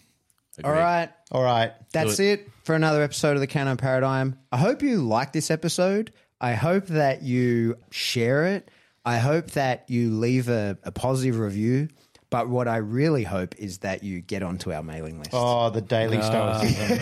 [0.63, 1.09] All right.
[1.31, 1.71] All right.
[1.93, 4.37] That's it for another episode of the Canine Paradigm.
[4.51, 6.11] I hope you like this episode.
[6.43, 8.69] I hope that you share it.
[9.05, 11.87] I hope that you leave a, a positive review.
[12.29, 15.29] But what I really hope is that you get onto our mailing list.
[15.31, 16.59] Oh, the daily ah.
[16.59, 16.97] stoicism.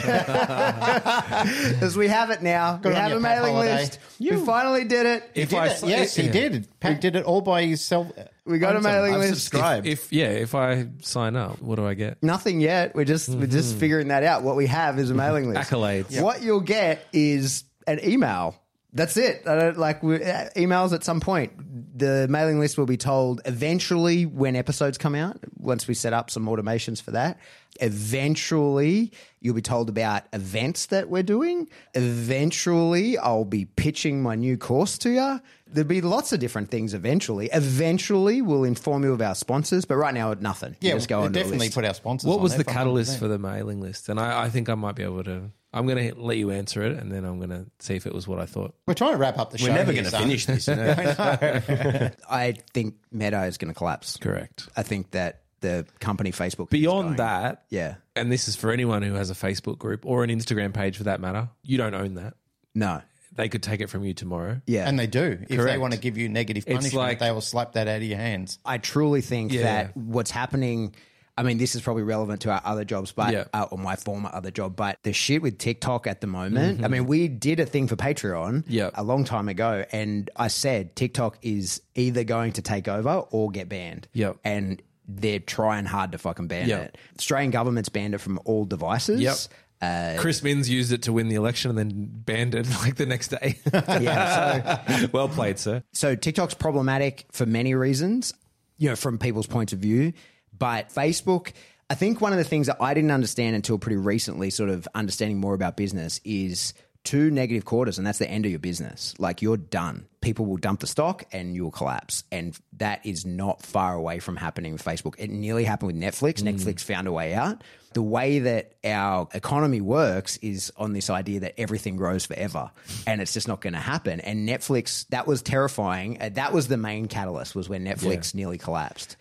[1.74, 2.80] Because we have it now.
[2.84, 3.76] we on have your a Pat mailing holiday.
[3.78, 4.00] list.
[4.20, 5.32] We finally did it.
[5.34, 5.84] If Did I it?
[5.86, 6.68] Yes, he did.
[6.80, 8.12] Pat did it all by himself.
[8.46, 9.46] We got a mailing I've list.
[9.46, 9.88] subscribed.
[9.88, 12.22] If yeah, if I sign up, what do I get?
[12.22, 12.94] Nothing yet.
[12.94, 13.80] We're just we're just mm-hmm.
[13.80, 14.44] figuring that out.
[14.44, 15.72] What we have is a mailing list.
[15.72, 16.22] Accolades.
[16.22, 18.61] What you'll get is an email.
[18.94, 19.44] That's it.
[19.48, 21.54] I don't like we, uh, emails at some point.
[21.98, 25.38] The mailing list will be told eventually when episodes come out.
[25.58, 27.38] Once we set up some automations for that,
[27.80, 31.70] eventually you'll be told about events that we're doing.
[31.94, 35.42] Eventually, I'll be pitching my new course to you.
[35.68, 36.94] There'll be lots of different things.
[36.94, 39.86] Eventually, eventually we'll inform you of our sponsors.
[39.86, 40.76] But right now, nothing.
[40.82, 41.76] You Yeah, just go we'll on the definitely list.
[41.76, 42.28] put our sponsors.
[42.28, 44.10] What on was there the for catalyst for the mailing list?
[44.10, 45.52] And I, I think I might be able to.
[45.74, 48.14] I'm going to let you answer it, and then I'm going to see if it
[48.14, 48.76] was what I thought.
[48.88, 49.68] We're trying to wrap up the show.
[49.70, 50.68] We're never going to finish this.
[50.68, 50.94] You know?
[52.30, 54.18] I think Meta is going to collapse.
[54.18, 54.68] Correct.
[54.76, 58.72] I think that the company Facebook is Beyond going- that, yeah, and this is for
[58.72, 61.94] anyone who has a Facebook group or an Instagram page for that matter, you don't
[61.94, 62.34] own that.
[62.76, 63.02] no,
[63.36, 64.60] They could take it from you tomorrow.
[64.66, 65.38] yeah, And they do.
[65.50, 68.04] If they want to give you negative punishment, like- they will slap that out of
[68.04, 68.58] your hands.
[68.66, 69.62] I truly think Yeah.
[69.64, 70.96] that what's happening.
[71.38, 73.46] I mean, this is probably relevant to our other jobs, but Yeah.
[73.54, 74.76] uh, or my former other job.
[74.76, 76.84] But the shit with TikTok at the moment.
[76.84, 78.90] I mean, we did a thing for Patreon Yeah.
[78.94, 83.50] a long time ago, and I said TikTok is either going to take over or
[83.52, 84.08] get banned.
[84.14, 84.38] Yep.
[84.44, 84.82] and
[85.14, 86.82] they're trying hard to fucking ban Yep.
[86.86, 86.98] it.
[87.18, 89.20] Australian government's banned it from all devices.
[89.20, 89.36] Yep.
[89.82, 93.06] Uh, Chris Minns used it to win the election and then banned it like the
[93.06, 93.58] next day.
[93.74, 94.98] yeah.
[95.00, 95.84] So well played, sir.
[95.92, 98.34] so TikTok's problematic for many reasons,
[98.78, 100.14] you know, from people's points of view.
[100.62, 101.54] But Facebook,
[101.90, 104.88] I think one of the things that I didn't understand until pretty recently, sort of
[104.94, 109.16] understanding more about business, is two negative quarters, and that's the end of your business.
[109.18, 110.06] Like you're done.
[110.22, 112.26] People will dump the stock and you'll collapse.
[112.32, 115.16] And that is not far away from happening with Facebook.
[115.18, 116.44] It nearly happened with Netflix.
[116.44, 117.64] Netflix found a way out.
[117.94, 122.70] The way that our economy works is on this idea that everything grows forever
[123.08, 124.20] and it's just not going to happen.
[124.22, 126.22] And Netflix, that was terrifying.
[126.22, 129.18] Uh, That was the main catalyst, was when Netflix nearly collapsed.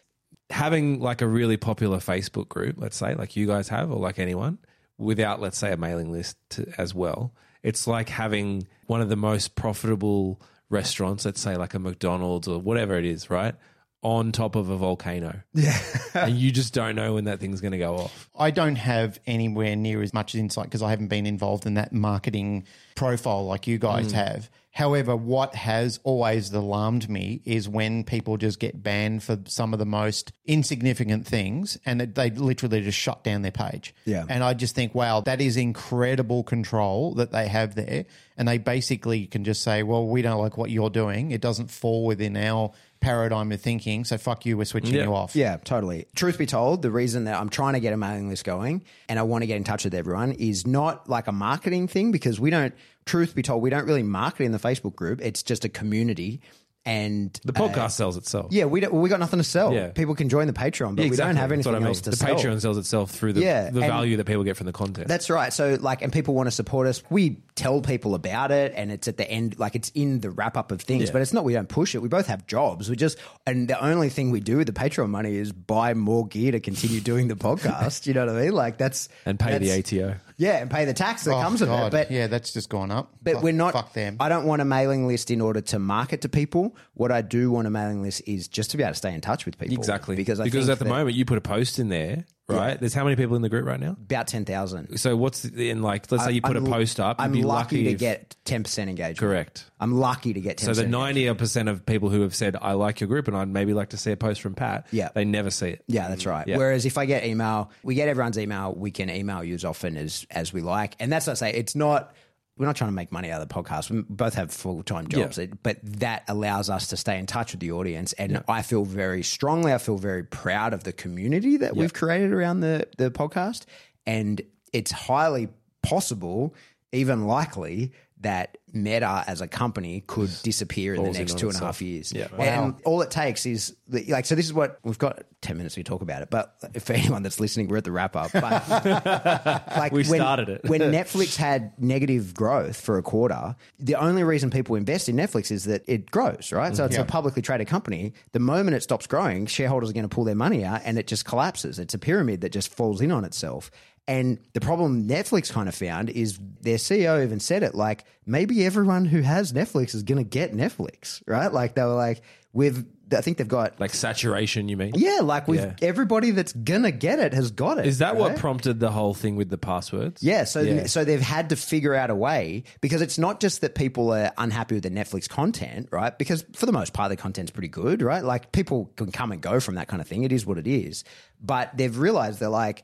[0.51, 4.19] Having like a really popular Facebook group, let's say, like you guys have, or like
[4.19, 4.59] anyone,
[4.99, 7.33] without, let's say, a mailing list to, as well,
[7.63, 12.59] it's like having one of the most profitable restaurants, let's say like a McDonald's or
[12.59, 13.55] whatever it is, right?
[14.03, 15.43] On top of a volcano.
[15.53, 15.79] Yeah.
[16.15, 18.31] and you just don't know when that thing's going to go off.
[18.39, 21.93] I don't have anywhere near as much insight because I haven't been involved in that
[21.93, 22.65] marketing
[22.95, 24.17] profile like you guys mm.
[24.17, 24.51] have.
[24.73, 29.81] However, what has always alarmed me is when people just get banned for some of
[29.81, 33.93] the most insignificant things and that they literally just shut down their page.
[34.05, 34.25] Yeah.
[34.29, 38.05] And I just think, wow, that is incredible control that they have there.
[38.37, 41.33] And they basically can just say, well, we don't like what you're doing.
[41.33, 42.71] It doesn't fall within our
[43.01, 44.05] paradigm of thinking.
[44.05, 45.05] So fuck you, we're switching Yeah.
[45.05, 45.35] you off.
[45.35, 46.07] Yeah, totally.
[46.15, 49.19] Truth be told, the reason that I'm trying to get a mailing list going and
[49.19, 52.39] I want to get in touch with everyone is not like a marketing thing because
[52.39, 52.75] we don't,
[53.11, 55.21] truth be told, we don't really market in the Facebook group.
[55.23, 56.41] It's just a community.
[56.87, 58.47] And The uh, podcast sells itself.
[58.53, 59.75] yeah, we don't, we got nothing to sell.
[59.75, 59.89] Yeah.
[59.89, 61.89] People can join the Patreon, but Yeah, we don't have That's anything I mean.
[61.89, 62.35] else to the sell.
[62.35, 65.07] The Patreon sells itself through the, Yeah, the value that people get from the content.
[65.07, 65.53] That's right.
[65.53, 67.03] So like, and people want to support us.
[67.11, 70.57] We tell people about it, and it's at the end, like it's in the wrap
[70.57, 71.05] up of things.
[71.05, 71.13] Yeah.
[71.13, 71.45] But it's not.
[71.45, 71.99] We don't push it.
[72.01, 72.89] We both have jobs.
[72.89, 76.27] We just, and the only thing we do with the Patreon money is buy more
[76.29, 78.07] gear to continue doing the podcast.
[78.07, 78.53] you know what I mean?
[78.53, 80.17] Like that's and pay the ATO.
[80.41, 81.73] Yeah, and pay the tax that Oh, comes with it.
[81.73, 81.93] God.
[81.93, 83.13] But yeah, that's just gone up.
[83.23, 83.75] but Fuck- we're not.
[83.75, 84.17] Fuck them.
[84.21, 86.75] I don't want a mailing list in order to market to people.
[86.95, 89.21] What I do want a mailing list is just to be able to stay in
[89.21, 89.77] touch with people.
[89.77, 90.17] Exactly.
[90.17, 92.25] because I because think at the that moment you put a post in there,
[92.57, 92.79] right?
[92.79, 93.97] There's how many people in the group right now?
[94.01, 94.99] about ten thousand.
[94.99, 96.11] So what's in like?
[96.11, 97.19] Let's say you put a post up.
[97.19, 99.19] You'd I'm be lucky, to if- get ten percent engagement.
[99.19, 99.67] correct.
[99.81, 100.75] I'm lucky to get ten.
[100.75, 103.49] So the ninety percent of people who have said I like your group and I'd
[103.49, 105.09] maybe like to see a post from Pat, Yeah.
[105.15, 105.85] they never see it.
[105.87, 106.47] Yeah, that's right.
[106.47, 106.57] Yeah.
[106.57, 108.75] Whereas if I get email, we get everyone's email.
[108.75, 111.53] We can email you as often as as we like, and that's not to say
[111.53, 112.15] it's not.
[112.61, 113.89] We're not trying to make money out of the podcast.
[113.91, 117.53] We both have full time jobs, It- but that allows us to stay in touch
[117.53, 118.13] with the audience.
[118.13, 119.73] And I feel very strongly.
[119.73, 123.63] I feel very proud of the community that we've created around the the podcast,
[124.07, 124.43] and
[124.75, 125.49] it's highly
[125.83, 126.55] possible,
[126.93, 131.49] even likely, that Meta as a company could disappear in the in next on two
[131.49, 132.13] and a half years.
[132.13, 132.29] Yeah.
[132.39, 134.35] And all it takes is like so.
[134.35, 135.25] This is what we've got.
[135.41, 138.15] Ten minutes to talk about it, but for anyone that's listening, we're at the wrap
[138.15, 138.31] up.
[138.33, 138.69] But
[139.77, 140.61] like We when, started it.
[140.67, 143.57] when Netflix had negative growth for a quarter.
[143.79, 146.77] The only reason people invest in Netflix is that it grows, right?
[146.77, 148.13] So it's a publicly traded company.
[148.33, 151.07] The moment it stops growing, shareholders are going to pull their money out, and it
[151.07, 151.79] just collapses.
[151.79, 153.71] It's a pyramid that just falls in on itself.
[154.09, 158.65] And the problem Netflix kind of found is their CEO even said it like maybe
[158.67, 161.53] everyone who has Netflix is going to get Netflix, right?
[161.53, 162.23] Like they were like,
[162.53, 162.85] we've,
[163.17, 164.95] I think they've got, Like saturation, you mean?
[164.97, 165.75] yeah, like we've, Yeah.
[165.81, 167.87] everybody that's going to get it has got it.
[167.87, 170.25] Is that what prompted the whole thing with the passwords?
[170.25, 170.87] Yeah, so Yeah.
[170.87, 174.33] so they've had to figure out a way because it's not just that people are
[174.39, 176.17] unhappy with the Netflix content, right?
[176.19, 178.25] Because for the most part, the content's pretty good, right?
[178.25, 180.25] Like people can come and go from that kind of thing.
[180.25, 181.05] It is what it is.
[181.41, 182.83] But they've realized they're like,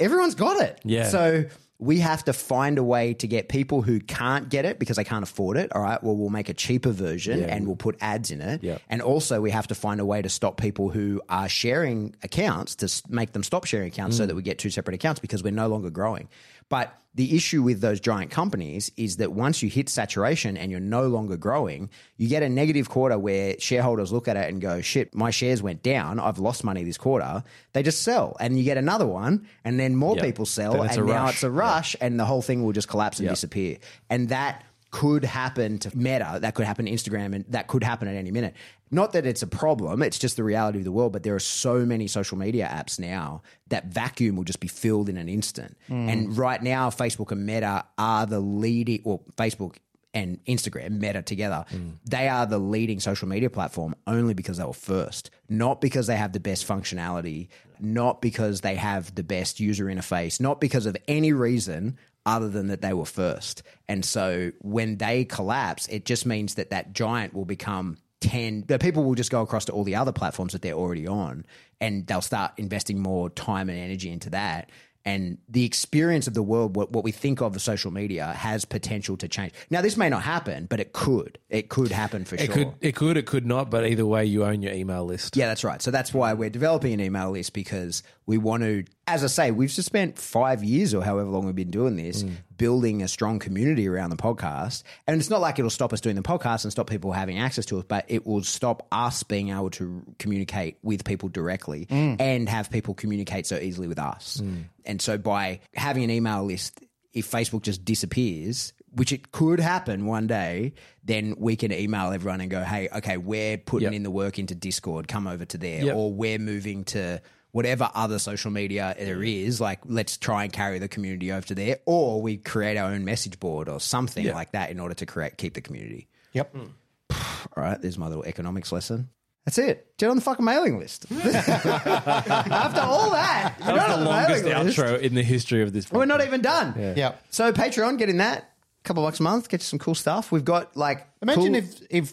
[0.00, 0.80] everyone's got it.
[0.84, 1.08] Yeah.
[1.08, 1.44] So
[1.80, 5.04] we have to find a way to get people who can't get it because they
[5.04, 5.74] can't afford it.
[5.74, 6.00] All right.
[6.02, 8.62] Well, we'll make a cheaper version and we'll put ads in it.
[8.62, 8.78] Yeah.
[8.90, 12.76] And also, we have to find a way to stop people who are sharing accounts
[12.76, 14.28] to make them stop sharing accounts so mm.
[14.28, 16.28] that we get two separate accounts because we're no longer growing.
[16.70, 20.78] But the issue with those giant companies is that once you hit saturation and you're
[20.78, 24.80] no longer growing, you get a negative quarter where shareholders look at it and go,
[24.80, 26.20] shit, my shares went down.
[26.20, 27.42] I've lost money this quarter.
[27.72, 28.36] They just sell.
[28.38, 30.22] And you get another one, and then more Yeah.
[30.22, 30.80] people sell.
[30.82, 31.34] And now rush.
[31.34, 33.32] it's a rush, and the whole thing will just collapse and Yeah.
[33.32, 33.78] disappear.
[34.08, 38.06] And that could happen to Meta, that could happen to Instagram, and that could happen
[38.08, 38.54] at any minute.
[38.90, 41.40] Not that it's a problem, it's just the reality of the world, but there are
[41.40, 45.76] so many social media apps now that vacuum will just be filled in an instant.
[45.86, 46.08] Hmm.
[46.08, 49.76] And right now, Facebook and Meta are the leading, or Facebook
[50.12, 51.90] and Instagram, Meta together, hmm.
[52.04, 56.16] they are the leading social media platform only because they were first, not because they
[56.16, 57.48] have the best functionality,
[57.78, 61.96] not because they have the best user interface, not because of any reason
[62.26, 63.62] other than that they were first.
[63.88, 68.78] And so when they collapse, it just means that that giant will become 10 the
[68.78, 71.44] people will just go across to all the other platforms that they're already on
[71.80, 74.70] and they'll start investing more time and energy into that
[75.04, 78.66] and the experience of the world, what, what we think of as social media, has
[78.66, 79.52] potential to change.
[79.70, 81.38] Now, this may not happen, but it could.
[81.48, 82.54] It could happen for It sure.
[82.54, 83.70] could, it could, it could not.
[83.70, 85.36] But either way, you own your email list.
[85.36, 85.80] Yeah, that's right.
[85.80, 89.50] So that's why we're developing an email list because we want to, as I say,
[89.50, 92.34] we've just spent five years or however long we've been doing this, mm.
[92.60, 94.82] Building a strong community around the podcast.
[95.06, 97.64] And it's not like it'll stop us doing the podcast and stop people having access
[97.66, 102.20] to it, but it will stop us being able to communicate with people directly mm.
[102.20, 104.42] and have people communicate so easily with us.
[104.44, 104.64] Mm.
[104.84, 106.78] And so by having an email list,
[107.14, 112.42] if Facebook just disappears, which it could happen one day, then we can email everyone
[112.42, 113.94] and go, hey, okay, we're putting Yep.
[113.94, 115.96] in the work into Discord, come over to there, Yep.
[115.96, 117.22] or we're moving to
[117.52, 119.60] whatever other social media there is.
[119.60, 123.04] Like, let's try and carry the community over to there, or we create our own
[123.04, 124.34] message board or something Yeah.
[124.34, 126.08] like that in order to create keep the community.
[126.32, 126.52] Yep.
[126.54, 126.66] Hmm.
[127.10, 129.08] All right, there's my little economics lesson.
[129.46, 129.96] That's it.
[129.96, 131.06] Get on the fucking mailing list.
[131.10, 135.90] After all that, That was the longest outro in the history of this.
[135.90, 136.74] We're not even done.
[136.96, 137.24] Yep.
[137.30, 138.52] So Patreon, get in that.
[138.84, 140.30] couple bucks a month, get you some cool stuff.
[140.30, 142.12] We've got like Imagine cool- if if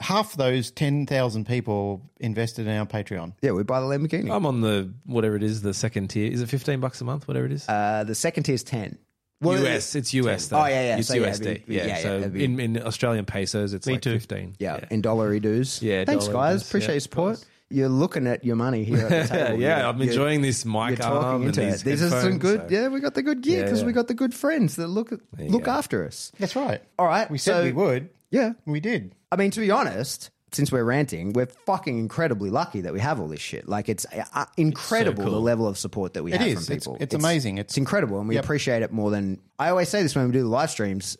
[0.00, 3.32] half those ten thousand people invested in our Patreon.
[3.42, 4.30] yeah, we buy the Lamborghini.
[4.34, 6.30] I'm on the whatever it is, the second tier.
[6.30, 7.26] Is it 15 bucks a month?
[7.28, 7.68] Whatever it is.
[7.68, 8.98] uh, the second tier is ten.
[9.40, 9.94] Well, US.
[9.94, 10.48] It's US.
[10.48, 10.58] Though.
[10.60, 10.96] Oh, yeah, yeah.
[10.98, 11.46] It's So, yeah, USD.
[11.46, 11.86] it'd be- yeah.
[11.86, 14.12] yeah, yeah, so it'd be- in, in Australian pesos, it's like too.
[14.14, 14.56] 15.
[14.58, 15.80] Yeah, in dollar dues.
[15.80, 16.60] Yeah, thanks dollar guys.
[16.62, 16.68] dues.
[16.68, 17.44] Appreciate Yeah, your support.
[17.70, 19.60] You're looking at your money here at the Yeah, table.
[19.60, 19.76] yeah.
[19.76, 21.84] You're- I'm you're- enjoying this You're mic arm talking and into these it.
[21.84, 22.60] These are some headphones, good.
[22.60, 24.88] so- Yeah, we got the good gear Yeah, because we got the good friends that
[24.88, 25.70] look at, look go.
[25.70, 26.32] after us.
[26.40, 26.80] That's right.
[26.98, 28.08] All right, We said so- we would.
[28.32, 29.14] Yeah, We did.
[29.30, 33.20] I mean, to be honest, since we're ranting, we're fucking incredibly lucky that we have
[33.20, 33.68] all this shit.
[33.68, 35.32] Like, it's uh, incredible cool.
[35.32, 36.54] the level of support that we It have is.
[36.66, 36.96] from It's- people.
[37.00, 37.58] it's amazing.
[37.58, 38.44] It's, It's- incredible, and we Yep.
[38.44, 41.16] appreciate it more than I always say this when we do the live streams.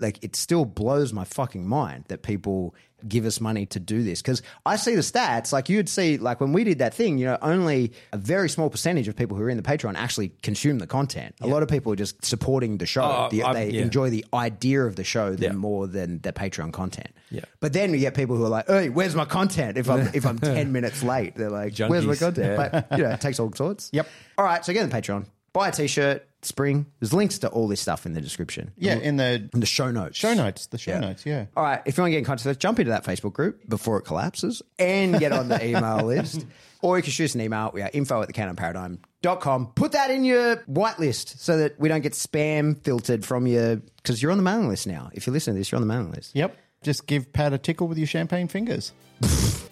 [0.00, 2.74] Like, it still blows my fucking mind that people
[3.08, 5.52] give us money to do this because I see the stats.
[5.52, 8.70] Like, you'd see, like when we did that thing, you know, only a very small
[8.70, 11.34] percentage of people who are in the Patreon actually consume the content.
[11.40, 13.02] A lot of people are just supporting the show.
[13.02, 13.82] Oh, The- they yeah.
[13.82, 15.52] enjoy the idea of the show than Yeah.
[15.52, 17.08] more than the Patreon content.
[17.30, 17.44] Yeah.
[17.60, 20.26] But then you get people who are like, "Hey, where's my content?" If I'm if
[20.26, 23.50] I'm ten minutes late, they're like, "Where's my content?" But you know, it takes all
[23.54, 23.88] sorts.
[23.92, 24.06] Yep.
[24.38, 26.86] All right, so get on the Patreon, buy a t-shirt, spring.
[27.00, 28.72] There's links to all this stuff in the description.
[28.76, 30.16] Yeah, in the in the show notes.
[30.16, 30.66] show notes.
[30.66, 31.24] The show notes.
[31.24, 31.46] Yeah.
[31.56, 33.32] All right, if you want to get in contact with us, jump into that Facebook
[33.32, 36.46] group before it collapses and get on the email list.
[36.82, 37.70] Or you can shoot us an email.
[37.72, 39.66] We are info at thecanineparadigm.com.
[39.74, 44.20] Put that in your whitelist so that we don't get spam filtered from your, because
[44.20, 45.08] you're on the mailing list now.
[45.12, 46.34] If you listen to this, you're on the mailing list.
[46.34, 46.56] Yep.
[46.82, 48.92] Just give Pat a tickle with your champagne fingers.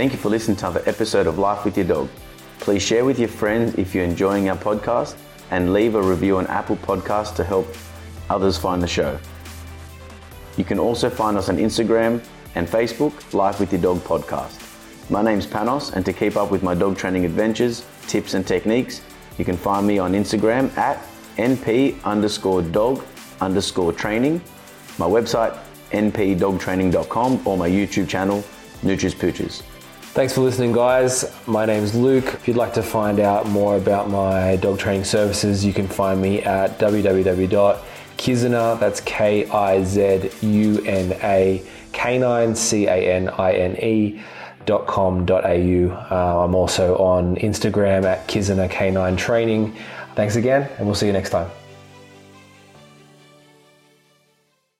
[0.00, 2.08] Thank you for listening to another episode of Life with Your Dog.
[2.60, 5.14] Please share with your friends if you're enjoying our podcast
[5.50, 7.66] and leave a review on Apple Podcasts to help
[8.30, 9.18] others find the show.
[10.56, 12.24] You can also find us on Instagram
[12.54, 15.10] and Facebook, Life with Your Dog Podcast.
[15.10, 19.02] My name's Panos, and to keep up with my dog training adventures, tips, and techniques,
[19.36, 21.06] you can find me on Instagram at
[21.36, 23.04] np underscore dog
[23.42, 24.40] underscore training,
[24.96, 25.58] my website
[25.90, 28.42] npdogtraining.com, or my YouTube channel,
[28.82, 29.62] Nooches Pooches.
[30.12, 31.32] Thanks for listening, guys.
[31.46, 32.24] My name's Luke.
[32.34, 36.20] If you'd like to find out more about my dog training services, you can find
[36.20, 41.62] me at www.kizuna, that's K I Z U N A,
[41.92, 44.20] canine, C A N I N E.
[44.66, 45.90] Dot com dot au.
[46.10, 49.74] Uh, I'm also on Instagram at Kizuna Canine Training.
[50.14, 51.50] Thanks again, and we'll see you next time.